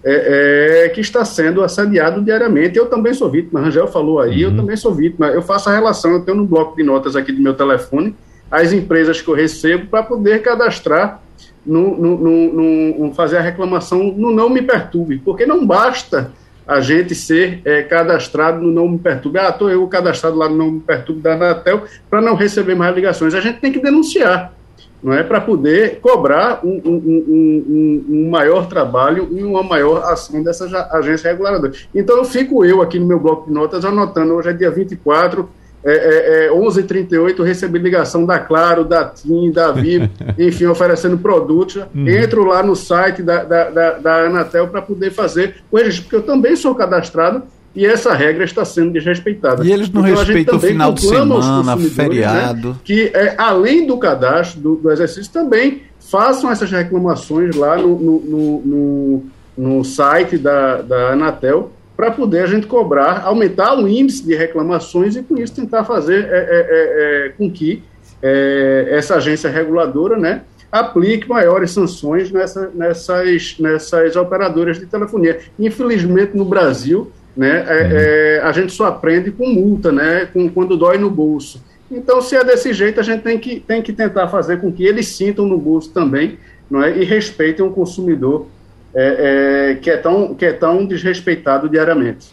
[0.03, 2.79] é, é, que está sendo assediado diariamente.
[2.79, 4.51] Eu também sou vítima, Rangel falou aí, uhum.
[4.51, 5.29] eu também sou vítima.
[5.29, 8.15] Eu faço a relação, eu tenho no bloco de notas aqui do meu telefone
[8.51, 11.23] as empresas que eu recebo para poder cadastrar,
[11.65, 16.33] no, no, no, no, fazer a reclamação no Não Me Perturbe, porque não basta
[16.67, 19.39] a gente ser é, cadastrado no Não Me Perturbe.
[19.39, 22.95] Ah, estou eu cadastrado lá no Não Me Perturbe da Anatel para não receber mais
[22.95, 23.35] ligações.
[23.35, 24.53] A gente tem que denunciar
[25.03, 30.43] não é para poder cobrar um, um, um, um, maior trabalho e uma maior ação
[30.43, 31.73] dessa agência reguladora.
[31.95, 35.49] Então, eu fico eu aqui no meu bloco de notas anotando, hoje é dia 24,
[35.83, 41.77] é, é, é 11h38, recebi ligação da Claro, da TIM, da Vivo, enfim, oferecendo produtos.
[41.95, 42.07] Uhum.
[42.07, 46.17] Entro lá no site da, da, da, da Anatel para poder fazer o registro, porque
[46.17, 47.43] eu também sou cadastrado
[47.75, 49.65] e essa regra está sendo desrespeitada.
[49.65, 52.69] E eles não então, respeitam o final de semana, feriado.
[52.71, 57.99] Né, que, é, além do cadastro do, do, exercício, também façam essas reclamações lá no,
[57.99, 59.25] no, no, no,
[59.57, 65.17] no site da, da Anatel para poder a gente cobrar, aumentar o índice de reclamações
[65.17, 67.83] e com isso tentar fazer é, é, é, é com que
[68.23, 75.41] é, essa agência reguladora né, aplique maiores sanções nessa, nessas, nessas operadoras de telefonia.
[75.59, 78.49] Infelizmente, no Brasil, né, é, uhum.
[78.49, 81.63] a gente só aprende com multa, né, com, quando dói no bolso.
[81.91, 84.85] Então, se é desse jeito, a gente tem que, tem que tentar fazer com que
[84.85, 86.39] eles sintam no bolso também
[86.71, 88.47] não é, e respeitem o consumidor
[88.95, 92.29] é, é, que, é tão, que é tão desrespeitado diariamente.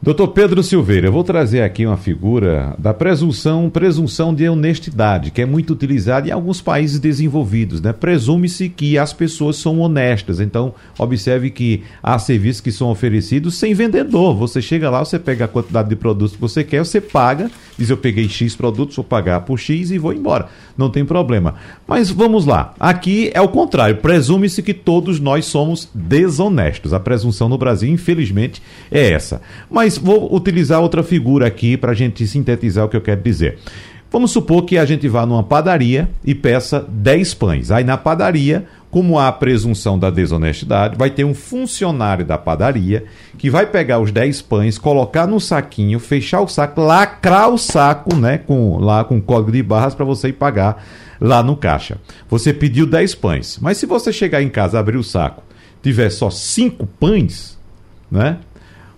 [0.00, 5.42] Doutor Pedro Silveira, eu vou trazer aqui uma figura da presunção, presunção de honestidade, que
[5.42, 7.80] é muito utilizada em alguns países desenvolvidos.
[7.80, 7.92] Né?
[7.92, 10.38] Presume-se que as pessoas são honestas.
[10.38, 14.36] Então, observe que há serviços que são oferecidos sem vendedor.
[14.36, 17.90] Você chega lá, você pega a quantidade de produtos que você quer, você paga, diz
[17.90, 20.46] eu peguei X produtos, vou pagar por X e vou embora.
[20.76, 21.56] Não tem problema.
[21.88, 22.72] Mas vamos lá.
[22.78, 23.96] Aqui é o contrário.
[23.96, 26.94] Presume-se que todos nós somos desonestos.
[26.94, 29.42] A presunção no Brasil, infelizmente, é essa.
[29.68, 33.22] Mas mas vou utilizar outra figura aqui para a gente sintetizar o que eu quero
[33.22, 33.58] dizer.
[34.10, 37.70] Vamos supor que a gente vá numa padaria e peça 10 pães.
[37.70, 43.04] Aí na padaria, como há a presunção da desonestidade, vai ter um funcionário da padaria
[43.38, 48.14] que vai pegar os 10 pães, colocar no saquinho, fechar o saco, lacrar o saco,
[48.14, 50.84] né, com lá com código de barras para você ir pagar
[51.18, 51.96] lá no caixa.
[52.28, 55.42] Você pediu 10 pães, mas se você chegar em casa, abrir o saco,
[55.82, 57.58] tiver só 5 pães,
[58.10, 58.38] né?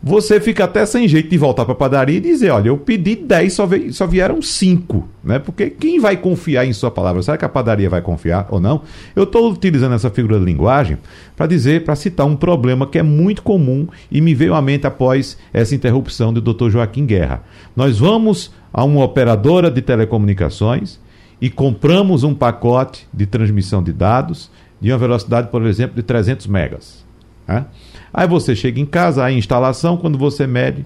[0.02, 3.14] Você fica até sem jeito de voltar para a padaria e dizer, olha, eu pedi
[3.14, 5.38] 10, só, veio, só vieram 5, né?
[5.38, 7.22] Porque quem vai confiar em sua palavra?
[7.22, 8.82] Será que a padaria vai confiar ou não?
[9.14, 10.96] Eu estou utilizando essa figura de linguagem
[11.36, 14.86] para dizer, para citar um problema que é muito comum e me veio à mente
[14.86, 16.70] após essa interrupção do Dr.
[16.70, 17.42] Joaquim Guerra.
[17.76, 20.98] Nós vamos a uma operadora de telecomunicações
[21.40, 26.46] e compramos um pacote de transmissão de dados de uma velocidade, por exemplo, de 300
[26.46, 27.09] megas.
[27.50, 27.66] Né?
[28.14, 30.84] Aí você chega em casa, a instalação, quando você mede,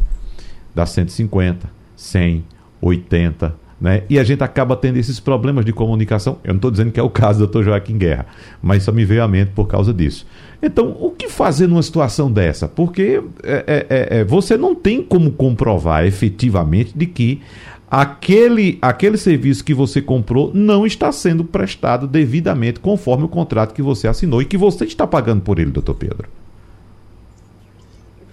[0.75, 2.45] dá 150, 100,
[2.81, 4.03] 80, né?
[4.09, 6.39] E a gente acaba tendo esses problemas de comunicação.
[6.43, 7.65] Eu não estou dizendo que é o caso do Dr.
[7.65, 8.27] Joaquim Guerra,
[8.63, 10.27] mas só me veio à mente por causa disso.
[10.63, 12.67] Então, o que fazer numa situação dessa?
[12.67, 17.43] Porque é, é, é, é você não tem como comprovar efetivamente de que
[17.91, 23.83] aquele, aquele serviço que você comprou não está sendo prestado devidamente conforme o contrato que
[23.83, 26.29] você assinou e que você está pagando por ele, doutor Pedro.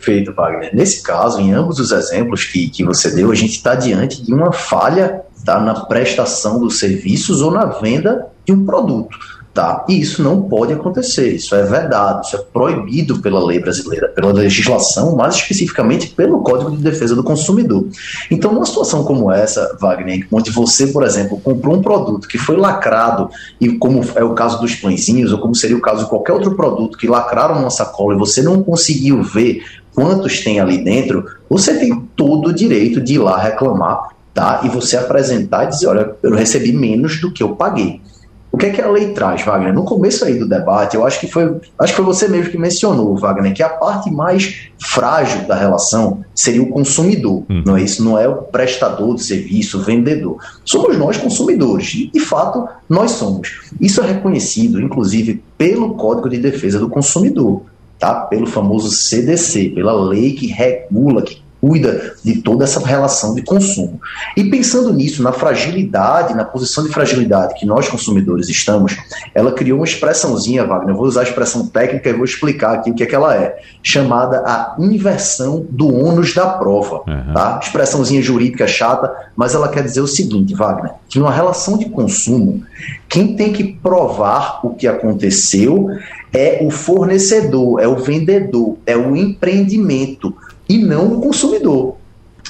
[0.02, 0.76] Feito, Wagner.
[0.76, 4.34] Nesse caso, em ambos os exemplos que, que você deu, a gente está diante de
[4.34, 9.18] uma falha tá, na prestação dos serviços ou na venda de um produto.
[9.54, 9.86] Tá?
[9.90, 14.32] E isso não pode acontecer, isso é verdade, isso é proibido pela lei brasileira, pela
[14.32, 17.86] legislação, mais especificamente pelo Código de Defesa do Consumidor.
[18.32, 22.56] Então, numa situação como essa, Wagner, onde você, por exemplo, comprou um produto que foi
[22.56, 26.32] lacrado, e como é o caso dos pãezinhos, ou como seria o caso de qualquer
[26.32, 31.26] outro produto que lacraram uma sacola e você não conseguiu ver quantos tem ali dentro,
[31.50, 34.62] você tem todo o direito de ir lá reclamar, tá?
[34.64, 38.02] E você apresentar e dizer, olha, eu recebi menos do que eu paguei.
[38.52, 39.74] O que é que a lei traz, Wagner?
[39.74, 42.58] No começo aí do debate, eu acho que foi, acho que foi você mesmo que
[42.58, 47.64] mencionou, Wagner, que a parte mais frágil da relação seria o consumidor, hum.
[47.66, 48.04] não é isso?
[48.04, 50.38] Não é o prestador de serviço, o vendedor.
[50.66, 53.62] Somos nós consumidores, e de fato nós somos.
[53.80, 57.64] Isso é reconhecido, inclusive, pelo Código de Defesa do Consumidor
[58.02, 58.16] tá?
[58.22, 64.02] pelo famoso CDC, pela lei que regula, que cuida de toda essa relação de consumo.
[64.36, 68.98] E pensando nisso, na fragilidade, na posição de fragilidade que nós consumidores estamos,
[69.36, 72.90] ela criou uma expressãozinha, Wagner, eu vou usar a expressão técnica e vou explicar aqui
[72.90, 77.34] o que é que ela é, chamada a inversão do ônus da prova, uhum.
[77.34, 77.60] tá?
[77.62, 82.64] Expressãozinha jurídica chata, mas ela quer dizer o seguinte, Wagner, que numa relação de consumo,
[83.08, 85.90] quem tem que provar o que aconteceu
[86.34, 90.34] é o fornecedor, é o vendedor, é o empreendimento
[90.72, 91.98] e não o consumidor.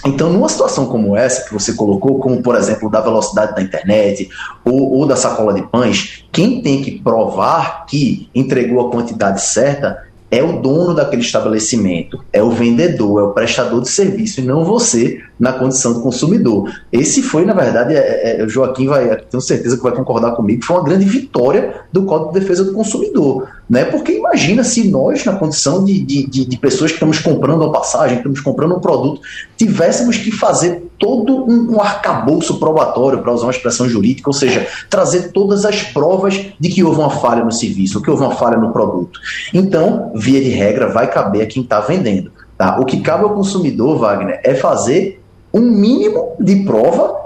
[0.05, 4.29] Então, numa situação como essa que você colocou, como por exemplo da velocidade da internet
[4.65, 10.10] ou, ou da sacola de pães, quem tem que provar que entregou a quantidade certa
[10.31, 14.63] é o dono daquele estabelecimento, é o vendedor, é o prestador de serviço e não
[14.63, 16.71] você na condição de consumidor.
[16.89, 20.63] Esse foi, na verdade, é, é, o Joaquim vai, tenho certeza que vai concordar comigo,
[20.63, 23.49] foi uma grande vitória do Código de Defesa do Consumidor.
[23.69, 23.83] Né?
[23.85, 27.71] Porque imagina se nós, na condição de, de, de, de pessoas que estamos comprando uma
[27.71, 29.21] passagem, que estamos comprando um produto,
[29.57, 34.67] tivéssemos que fazer todo um, um arcabouço probatório, para usar uma expressão jurídica, ou seja,
[34.89, 38.57] trazer todas as provas de que houve uma falha no serviço, que houve uma falha
[38.57, 39.19] no produto.
[39.51, 42.31] Então, via de regra, vai caber a quem está vendendo.
[42.55, 42.79] Tá?
[42.79, 45.19] O que cabe ao consumidor, Wagner, é fazer
[45.51, 47.19] um mínimo de prova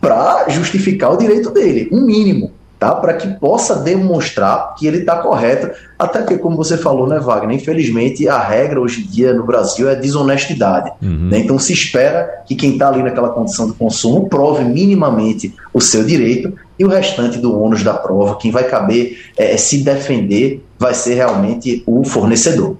[0.00, 2.52] para justificar o direito dele, um mínimo.
[2.82, 2.96] Tá?
[2.96, 5.70] Para que possa demonstrar que ele está correto.
[5.96, 7.56] Até porque, como você falou, né, Wagner?
[7.56, 10.90] Infelizmente, a regra hoje em dia no Brasil é desonestidade.
[11.00, 11.28] Uhum.
[11.30, 11.38] Né?
[11.38, 16.02] Então, se espera que quem está ali naquela condição de consumo prove minimamente o seu
[16.02, 20.92] direito e o restante do ônus da prova, quem vai caber é, se defender, vai
[20.92, 22.76] ser realmente o fornecedor.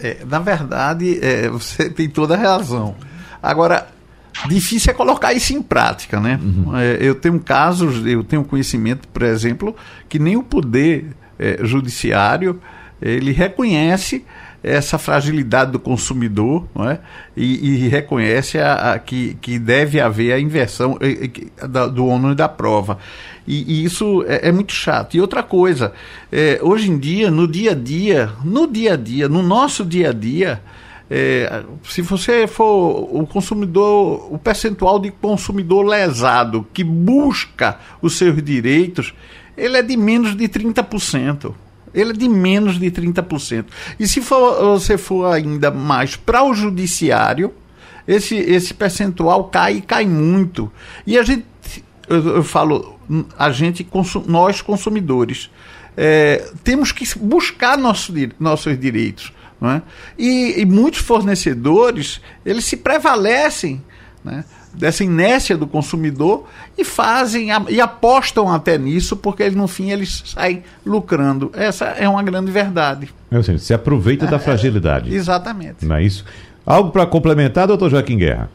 [0.00, 2.94] É, na verdade, é, você tem toda a razão.
[3.42, 3.88] Agora,
[4.46, 6.38] Difícil é colocar isso em prática, né?
[6.42, 6.76] Uhum.
[6.76, 9.74] É, eu tenho casos, eu tenho conhecimento, por exemplo,
[10.08, 11.06] que nem o poder
[11.38, 12.60] é, judiciário
[13.00, 14.24] ele reconhece
[14.62, 16.98] essa fragilidade do consumidor é?
[17.36, 20.98] e, e reconhece a, a, que, que deve haver a inversão
[21.68, 22.98] da, do ônus da prova.
[23.46, 25.16] E, e isso é, é, muito chato.
[25.16, 25.92] E outra coisa,
[26.30, 30.10] é, hoje em dia, no dia a dia, no dia a dia, no nosso dia
[30.10, 30.60] a dia,
[31.10, 38.42] é, se você for o consumidor, o percentual de consumidor lesado que busca os seus
[38.42, 39.14] direitos,
[39.56, 41.54] ele é de menos de 30%.
[41.94, 43.64] Ele é de menos de 30%.
[43.98, 47.52] E se for, você for ainda mais para o judiciário,
[48.06, 50.70] esse, esse percentual cai e cai muito.
[51.06, 51.44] E a gente,
[52.08, 52.98] eu, eu falo,
[53.38, 53.86] a gente,
[54.26, 55.50] nós consumidores,
[55.96, 59.32] é, temos que buscar nosso, nossos direitos.
[59.60, 59.82] Não é?
[60.16, 63.82] e, e muitos fornecedores eles se prevalecem
[64.24, 66.46] né, dessa inércia do consumidor
[66.76, 71.50] e fazem e apostam até nisso porque no fim eles saem lucrando.
[71.54, 73.12] Essa é uma grande verdade.
[73.30, 75.12] É, seja, se aproveita é, da fragilidade.
[75.12, 75.84] Exatamente.
[75.84, 76.24] Não é isso?
[76.64, 78.50] Algo para complementar, doutor Joaquim Guerra?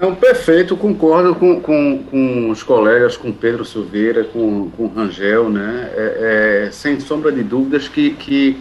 [0.00, 5.90] Não, perfeito, concordo com, com, com os colegas, com Pedro Silveira, com, com Rangel, né?
[5.94, 8.58] É, é, sem sombra de dúvidas que, que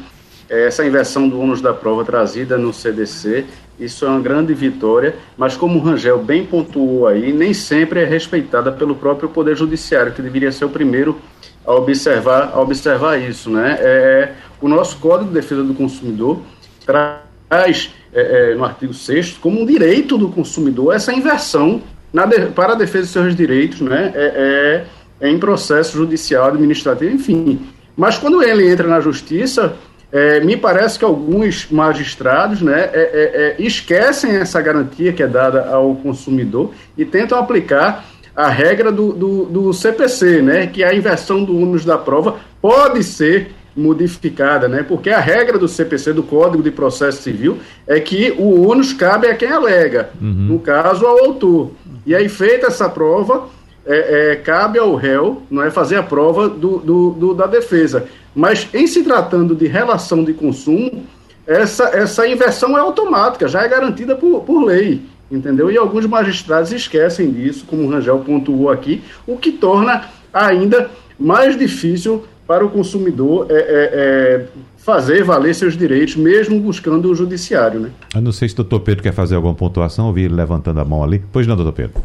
[0.50, 3.46] essa inversão do ônus da prova trazida no CDC,
[3.80, 8.06] isso é uma grande vitória, mas como o Rangel bem pontuou aí, nem sempre é
[8.06, 11.18] respeitada pelo próprio Poder Judiciário, que deveria ser o primeiro
[11.66, 13.50] a observar, a observar isso.
[13.50, 13.78] Né?
[13.80, 16.42] É, o nosso Código de Defesa do Consumidor
[16.86, 21.82] traz, é, é, no artigo 6 como um direito do consumidor essa inversão
[22.12, 24.12] de, para a defesa de seus direitos né?
[24.16, 24.86] é,
[25.22, 27.68] é, é em processo judicial, administrativo, enfim.
[27.96, 29.76] Mas quando ele entra na justiça,
[30.12, 35.28] é, me parece que alguns magistrados né, é, é, é, esquecem essa garantia que é
[35.28, 38.06] dada ao consumidor e tentam aplicar
[38.36, 43.04] a regra do, do, do CPC, né, que a inversão do ônus da prova pode
[43.04, 48.32] ser modificada, né, porque a regra do CPC, do Código de Processo Civil, é que
[48.38, 50.48] o ônus cabe a quem alega, uhum.
[50.50, 51.72] no caso, ao autor.
[52.06, 53.48] E aí, feita essa prova,
[53.86, 58.06] é, é, cabe ao réu não é, fazer a prova do, do, do da defesa.
[58.36, 61.04] Mas em se tratando de relação de consumo,
[61.46, 65.02] essa, essa inversão é automática, já é garantida por, por lei,
[65.32, 65.72] entendeu?
[65.72, 71.58] E alguns magistrados esquecem disso, como o Rangel pontuou aqui, o que torna ainda mais
[71.58, 74.46] difícil para o consumidor é, é, é
[74.78, 77.80] fazer valer seus direitos, mesmo buscando o judiciário.
[77.80, 77.90] Né?
[78.16, 80.80] Eu não sei se o doutor Pedro quer fazer alguma pontuação, eu vi ele levantando
[80.80, 81.22] a mão ali.
[81.32, 82.02] Pois não, doutor Pedro.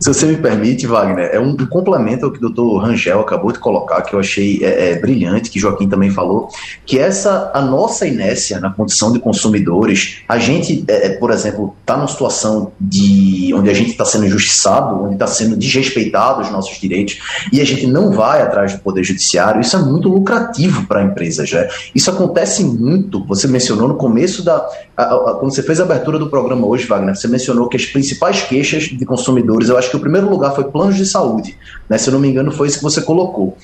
[0.00, 3.58] Se você me permite, Wagner, é um, complemento ao que o doutor Rangel acabou de
[3.58, 6.48] colocar, que eu achei é, é, brilhante, que Joaquim também falou,
[6.86, 11.74] que essa, a nossa inércia na condição de consumidores, a gente, é, é por exemplo,
[11.80, 16.50] está numa situação de onde a gente está sendo injustiçado, onde está sendo desrespeitado os
[16.50, 17.18] nossos direitos,
[17.52, 21.04] e a gente não vai atrás do Poder Judiciário, isso é muito lucrativo para a
[21.04, 21.68] empresa, já.
[21.94, 24.66] Isso acontece muito, você mencionou no começo da.
[24.98, 28.84] Quando você fez a abertura do programa hoje, Wagner, você mencionou que as principais queixas
[28.84, 31.56] de consumidores, eu acho que o primeiro lugar foi planos de saúde.
[31.88, 31.96] Né?
[31.96, 33.56] Se eu não me engano, foi isso que você colocou.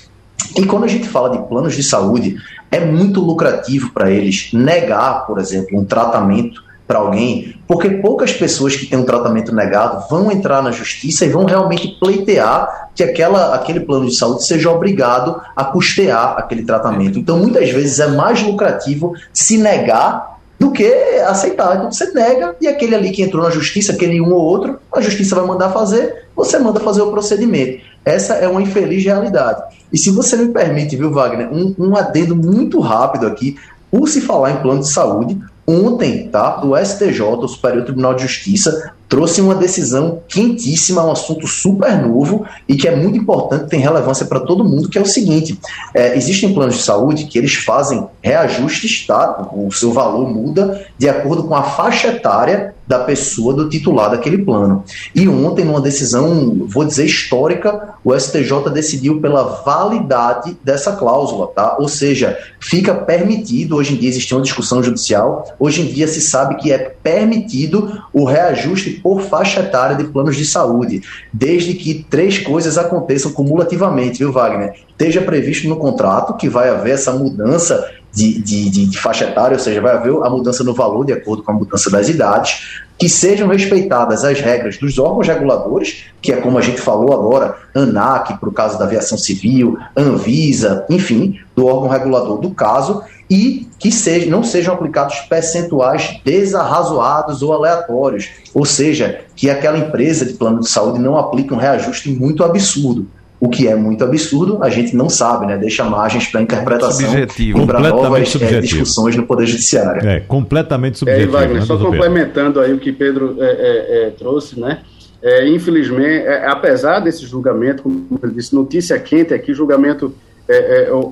[0.57, 2.37] E quando a gente fala de planos de saúde,
[2.71, 8.77] é muito lucrativo para eles negar, por exemplo, um tratamento para alguém, porque poucas pessoas
[8.77, 13.55] que têm um tratamento negado vão entrar na justiça e vão realmente pleitear que aquela,
[13.55, 17.19] aquele plano de saúde seja obrigado a custear aquele tratamento.
[17.19, 20.87] Então, muitas vezes é mais lucrativo se negar do que
[21.27, 21.77] aceitar.
[21.77, 25.01] Então você nega e aquele ali que entrou na justiça, aquele um ou outro, a
[25.01, 27.83] justiça vai mandar fazer, você manda fazer o procedimento.
[28.05, 29.63] Essa é uma infeliz realidade.
[29.93, 33.57] E se você me permite, viu, Wagner, um, um adendo muito rápido aqui,
[33.91, 38.23] por se falar em plano de saúde, ontem, tá, do STJ, o Superior Tribunal de
[38.23, 43.81] Justiça, trouxe uma decisão quentíssima, um assunto super novo e que é muito importante, tem
[43.81, 45.59] relevância para todo mundo, que é o seguinte:
[45.95, 49.49] é, existem planos de saúde que eles fazem reajustes, tá?
[49.53, 54.39] O seu valor muda de acordo com a faixa etária da pessoa, do titular daquele
[54.39, 54.85] plano.
[55.15, 61.77] E ontem, numa decisão, vou dizer histórica, o STJ decidiu pela validade dessa cláusula, tá?
[61.79, 66.21] Ou seja, fica permitido, hoje em dia existe uma discussão judicial, hoje em dia se
[66.21, 72.05] sabe que é permitido o reajuste por faixa etária de planos de saúde, desde que
[72.09, 74.75] três coisas aconteçam cumulativamente, viu, Wagner?
[74.91, 77.85] Esteja previsto no contrato que vai haver essa mudança
[78.15, 81.13] de, de, de, de, faixa etária, ou seja, vai haver a mudança no valor de
[81.13, 86.33] acordo com a mudança das idades, que sejam respeitadas as regras dos órgãos reguladores, que
[86.33, 91.41] é como a gente falou agora, ANAC, para o caso da aviação civil, Anvisa, enfim,
[91.57, 98.31] do órgão regulador do caso, e que seja, não sejam aplicados percentuais desarrazoados ou aleatórios,
[98.55, 103.09] ou seja, que aquela empresa de plano de saúde não aplique um reajuste muito absurdo
[103.45, 105.59] o que é muito absurdo, a gente não sabe, né?
[105.59, 110.09] Deixa margens para interpretação e para novas é, discussões no Poder Judiciário.
[110.09, 111.37] É, completamente subjetivo.
[111.37, 114.79] É, Wagner, né, só complementando aí o que Pedro é, é, é trouxe, né?
[115.23, 120.15] É, infelizmente, apesar desse julgamento, como eu disse, notícia quente aqui, julgamento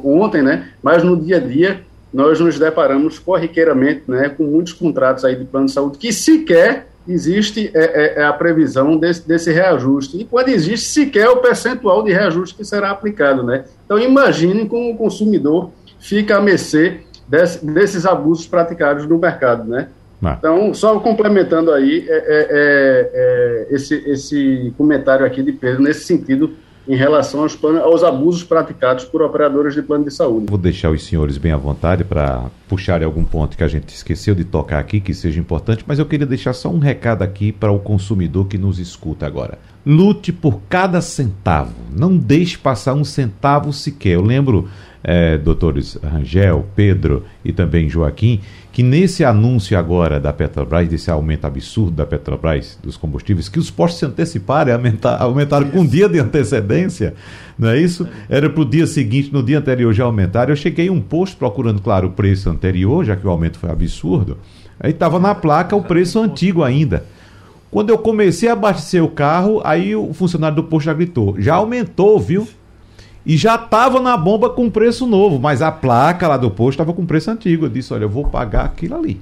[0.03, 0.69] ontem, né?
[0.83, 1.81] Mas no dia a dia,
[2.13, 6.89] nós nos deparamos corriqueiramente né, com muitos contratos aí de plano de saúde que sequer
[7.07, 10.19] existe é, é, é, a previsão desse, desse reajuste.
[10.19, 13.43] E quando existe sequer o percentual de reajuste que será aplicado.
[13.43, 13.65] Né?
[13.85, 19.69] Então, imaginem como o consumidor fica a mercê desse, desses abusos praticados no mercado.
[19.69, 19.89] Né?
[20.23, 20.37] Ah.
[20.39, 26.53] Então, só complementando aí é, é, é, esse, esse comentário aqui de Pedro, nesse sentido
[26.87, 30.47] em relação aos, aos, abusos praticados por operadores de plano de saúde.
[30.49, 34.35] Vou deixar os senhores bem à vontade para puxar algum ponto que a gente esqueceu
[34.35, 37.71] de tocar aqui, que seja importante, mas eu queria deixar só um recado aqui para
[37.71, 39.59] o consumidor que nos escuta agora.
[39.85, 44.15] Lute por cada centavo, não deixe passar um centavo sequer.
[44.15, 44.69] Eu lembro,
[45.05, 48.41] é, doutores Rangel, Pedro e também Joaquim,
[48.73, 53.71] que nesse anúncio agora da Petrobras, desse aumento absurdo da Petrobras dos combustíveis, que os
[53.71, 57.15] postos se anteciparam, aumentaram, aumentaram com um dia de antecedência,
[57.59, 58.09] não é isso?
[58.29, 60.53] Era para o dia seguinte, no dia anterior já aumentaram.
[60.53, 64.39] Eu cheguei um posto procurando, claro, o preço anterior, já que o aumento foi absurdo.
[64.81, 67.05] Aí estava na placa o preço antigo ainda.
[67.71, 71.55] Quando eu comecei a abastecer o carro, aí o funcionário do posto já gritou: já
[71.55, 72.47] aumentou, viu?
[73.25, 76.93] E já estava na bomba com preço novo, mas a placa lá do posto estava
[76.93, 77.67] com preço antigo.
[77.67, 79.21] Eu disse: olha, eu vou pagar aquilo ali.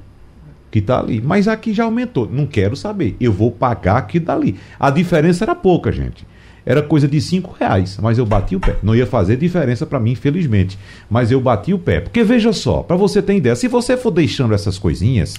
[0.70, 1.20] Que está ali.
[1.20, 2.28] Mas aqui já aumentou.
[2.30, 3.16] Não quero saber.
[3.20, 4.56] Eu vou pagar aquilo dali.
[4.78, 6.26] A diferença era pouca, gente.
[6.64, 8.76] Era coisa de cinco reais, mas eu bati o pé.
[8.82, 10.78] Não ia fazer diferença para mim, infelizmente.
[11.08, 12.00] Mas eu bati o pé.
[12.00, 15.36] Porque veja só, para você ter ideia, se você for deixando essas coisinhas,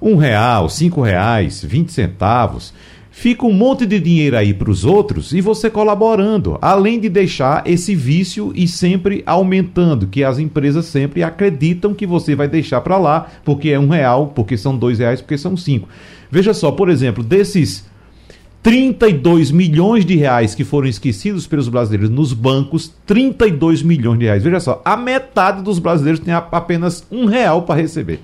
[0.00, 2.72] um real, cinco reais, vinte centavos,
[3.12, 7.62] fica um monte de dinheiro aí para os outros e você colaborando, além de deixar
[7.66, 12.96] esse vício e sempre aumentando, que as empresas sempre acreditam que você vai deixar para
[12.96, 15.88] lá, porque é um real, porque são dois reais, porque são cinco.
[16.30, 17.84] Veja só, por exemplo, desses
[18.62, 24.42] 32 milhões de reais que foram esquecidos pelos brasileiros nos bancos, 32 milhões de reais.
[24.42, 28.20] Veja só, a metade dos brasileiros tem apenas um real para receber.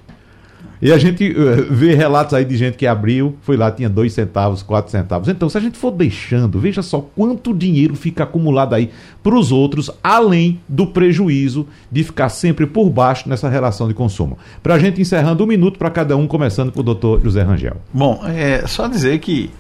[0.81, 4.13] E a gente uh, vê relatos aí de gente que abriu, foi lá, tinha dois
[4.13, 5.29] centavos, quatro centavos.
[5.29, 8.91] Então, se a gente for deixando, veja só quanto dinheiro fica acumulado aí
[9.23, 14.39] para os outros, além do prejuízo de ficar sempre por baixo nessa relação de consumo.
[14.63, 17.77] Para a gente encerrando um minuto para cada um, começando com o doutor José Rangel.
[17.93, 19.51] Bom, é só dizer que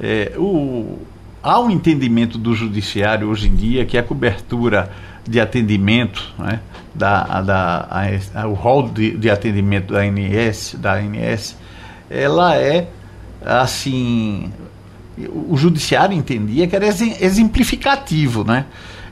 [0.00, 0.98] é, o,
[1.42, 4.90] há um entendimento do judiciário hoje em dia que a cobertura
[5.26, 6.60] de atendimento, né,
[6.94, 11.56] da, da, a, a, o rol de, de, atendimento da ANS, da ANS,
[12.08, 12.88] ela é
[13.44, 14.52] assim.
[15.48, 18.66] O judiciário entendia que era exemplificativo, né?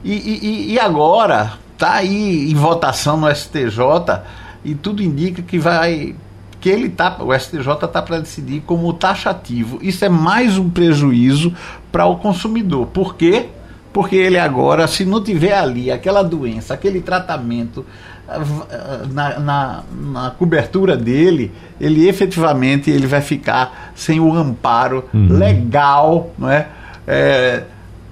[0.05, 4.23] E, e, e agora está aí em votação no STJ
[4.65, 6.15] e tudo indica que vai
[6.61, 9.79] que ele tá, o STJ está para decidir como taxativo.
[9.83, 11.53] Isso é mais um prejuízo
[11.93, 12.87] para o consumidor.
[12.87, 13.49] Por quê?
[13.95, 17.87] Porque ele agora, se não tiver ali aquela doença, aquele tratamento
[19.13, 25.39] na, na, na cobertura dele, ele efetivamente ele vai ficar sem o amparo uhum.
[25.39, 26.67] legal, não é?
[27.07, 27.63] é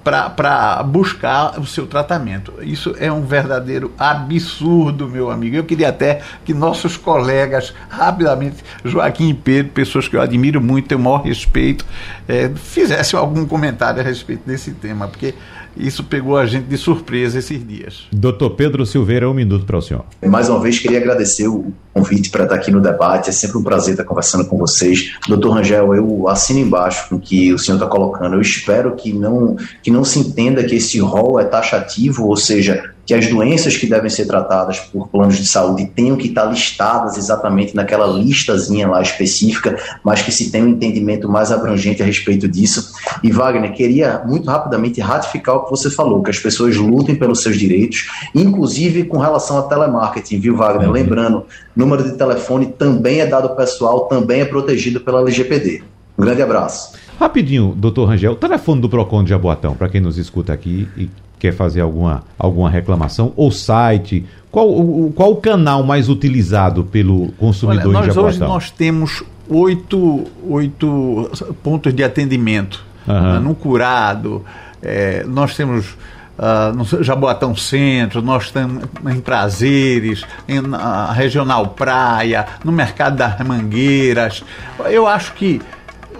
[0.03, 2.53] para buscar o seu tratamento.
[2.61, 5.55] Isso é um verdadeiro absurdo, meu amigo.
[5.55, 10.89] Eu queria até que nossos colegas, rapidamente, Joaquim e Pedro, pessoas que eu admiro muito,
[10.89, 11.85] tenho o maior respeito,
[12.27, 15.33] é, fizessem algum comentário a respeito desse tema, porque
[15.75, 18.07] isso pegou a gente de surpresa esses dias.
[18.11, 20.05] Doutor Pedro Silveira, um minuto para o senhor.
[20.25, 23.29] Mais uma vez, queria agradecer o convite para estar aqui no debate.
[23.29, 25.15] É sempre um prazer estar conversando com vocês.
[25.27, 28.35] Doutor Rangel, eu assino embaixo com o que o senhor está colocando.
[28.35, 32.92] Eu espero que não, que não se entenda que esse rol é taxativo, ou seja,
[33.05, 37.17] que as doenças que devem ser tratadas por planos de saúde tenham que estar listadas
[37.17, 42.47] exatamente naquela listazinha lá específica, mas que se tenha um entendimento mais abrangente a respeito
[42.47, 42.93] disso.
[43.21, 47.41] E Wagner, queria muito rapidamente ratificar o que você falou, que as pessoas lutem pelos
[47.41, 50.87] seus direitos, inclusive com relação a telemarketing, viu, Wagner?
[50.87, 50.93] Uhum.
[50.93, 51.45] Lembrando,
[51.75, 55.83] número de telefone também é dado pessoal, também é protegido pela LGPD.
[56.17, 56.93] Um grande abraço.
[57.19, 61.09] Rapidinho, doutor Rangel, o telefone do PROCON de Jaboatão, para quem nos escuta aqui e
[61.43, 67.33] quer fazer alguma, alguma reclamação, ou site, qual o, qual o canal mais utilizado pelo
[67.33, 68.29] consumidor Olha, nós, em Jaboatão?
[68.29, 71.29] Hoje nós temos oito, oito
[71.61, 73.33] pontos de atendimento Aham.
[73.33, 74.45] né, no Curado,
[74.81, 75.97] é, nós temos
[76.39, 83.37] ah, no Jaboatão Centro, nós estamos em Prazeres, em, na Regional Praia, no Mercado das
[83.45, 84.45] Mangueiras.
[84.85, 85.61] Eu acho que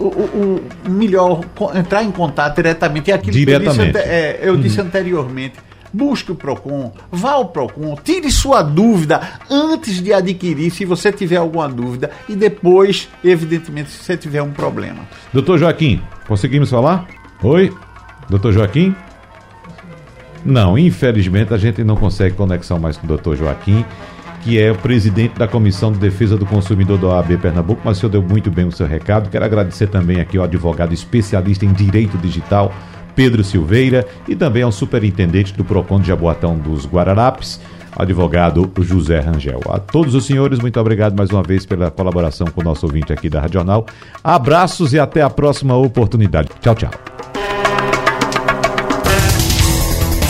[0.00, 1.40] o, melhor
[1.74, 3.98] entrar em contato diretamente é aquilo que eu disse, Diretamente.
[3.98, 5.54] é, eu disse anteriormente.
[5.92, 11.36] Busque o PROCON, vá ao PROCON, tire sua dúvida antes de adquirir, se você tiver
[11.36, 15.06] alguma dúvida, e depois, evidentemente, se você tiver um problema.
[15.32, 17.06] Doutor Joaquim, conseguimos falar?
[17.44, 17.72] Oi?
[18.28, 18.92] Doutor Joaquim?
[20.44, 23.84] Não, infelizmente a gente não consegue conexão mais com o doutor Joaquim,
[24.44, 28.00] que é o presidente da Comissão de Defesa do Consumidor da OAB Pernambuco, mas o
[28.00, 29.30] senhor deu muito bem o seu recado.
[29.30, 32.70] Quero agradecer também aqui ao advogado especialista em Direito Digital,
[33.16, 37.58] Pedro Silveira, e também ao superintendente do PROCON de Jaboatão dos Guararapes,
[37.96, 39.62] advogado José Rangel.
[39.70, 43.14] A todos os senhores, muito obrigado mais uma vez pela colaboração com o nosso ouvinte
[43.14, 43.86] aqui da Radional.
[44.22, 46.50] Abraços e até a próxima oportunidade.
[46.60, 47.13] Tchau, tchau.